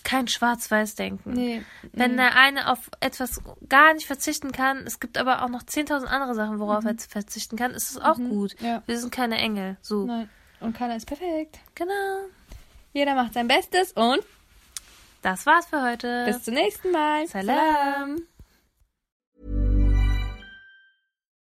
Kein 0.04 0.28
Schwarz-Weiß-Denken. 0.30 1.34
Nee. 1.34 1.64
Wenn 1.92 2.16
der 2.16 2.36
eine 2.38 2.72
auf 2.72 2.90
etwas 3.02 3.42
gar 3.68 3.94
nicht 3.94 4.08
verzichten 4.08 4.54
kann, 4.54 4.78
es 4.88 5.02
gibt 5.02 5.18
aber 5.18 5.44
auch 5.44 5.50
noch 5.50 5.64
10.000 5.64 6.06
andere 6.08 6.34
Sachen, 6.34 6.60
worauf 6.60 6.86
er 6.86 6.96
verzichten 6.98 7.58
kann, 7.58 7.72
ist 7.72 7.92
es 7.92 7.98
auch 7.98 8.16
gut. 8.16 8.56
Mhm. 8.62 8.66
Ja. 8.66 8.84
Wir 8.86 8.98
sind 9.00 9.12
keine 9.12 9.38
Engel. 9.38 9.76
So. 9.82 10.06
Nein. 10.06 10.30
Und 10.62 10.78
keiner 10.78 10.96
ist 10.96 11.08
perfekt. 11.08 11.60
Genau. 11.76 11.92
Jeder 12.94 13.16
macht 13.16 13.34
sein 13.34 13.48
Bestes 13.50 13.92
und 13.94 14.20
Das 15.24 15.46
war's 15.46 15.66
für 15.66 15.82
heute. 15.84 16.24
bis 16.26 16.44
zum 16.44 16.54
nächsten 16.54 16.92
Mal. 16.92 17.28
Salam. 17.28 18.22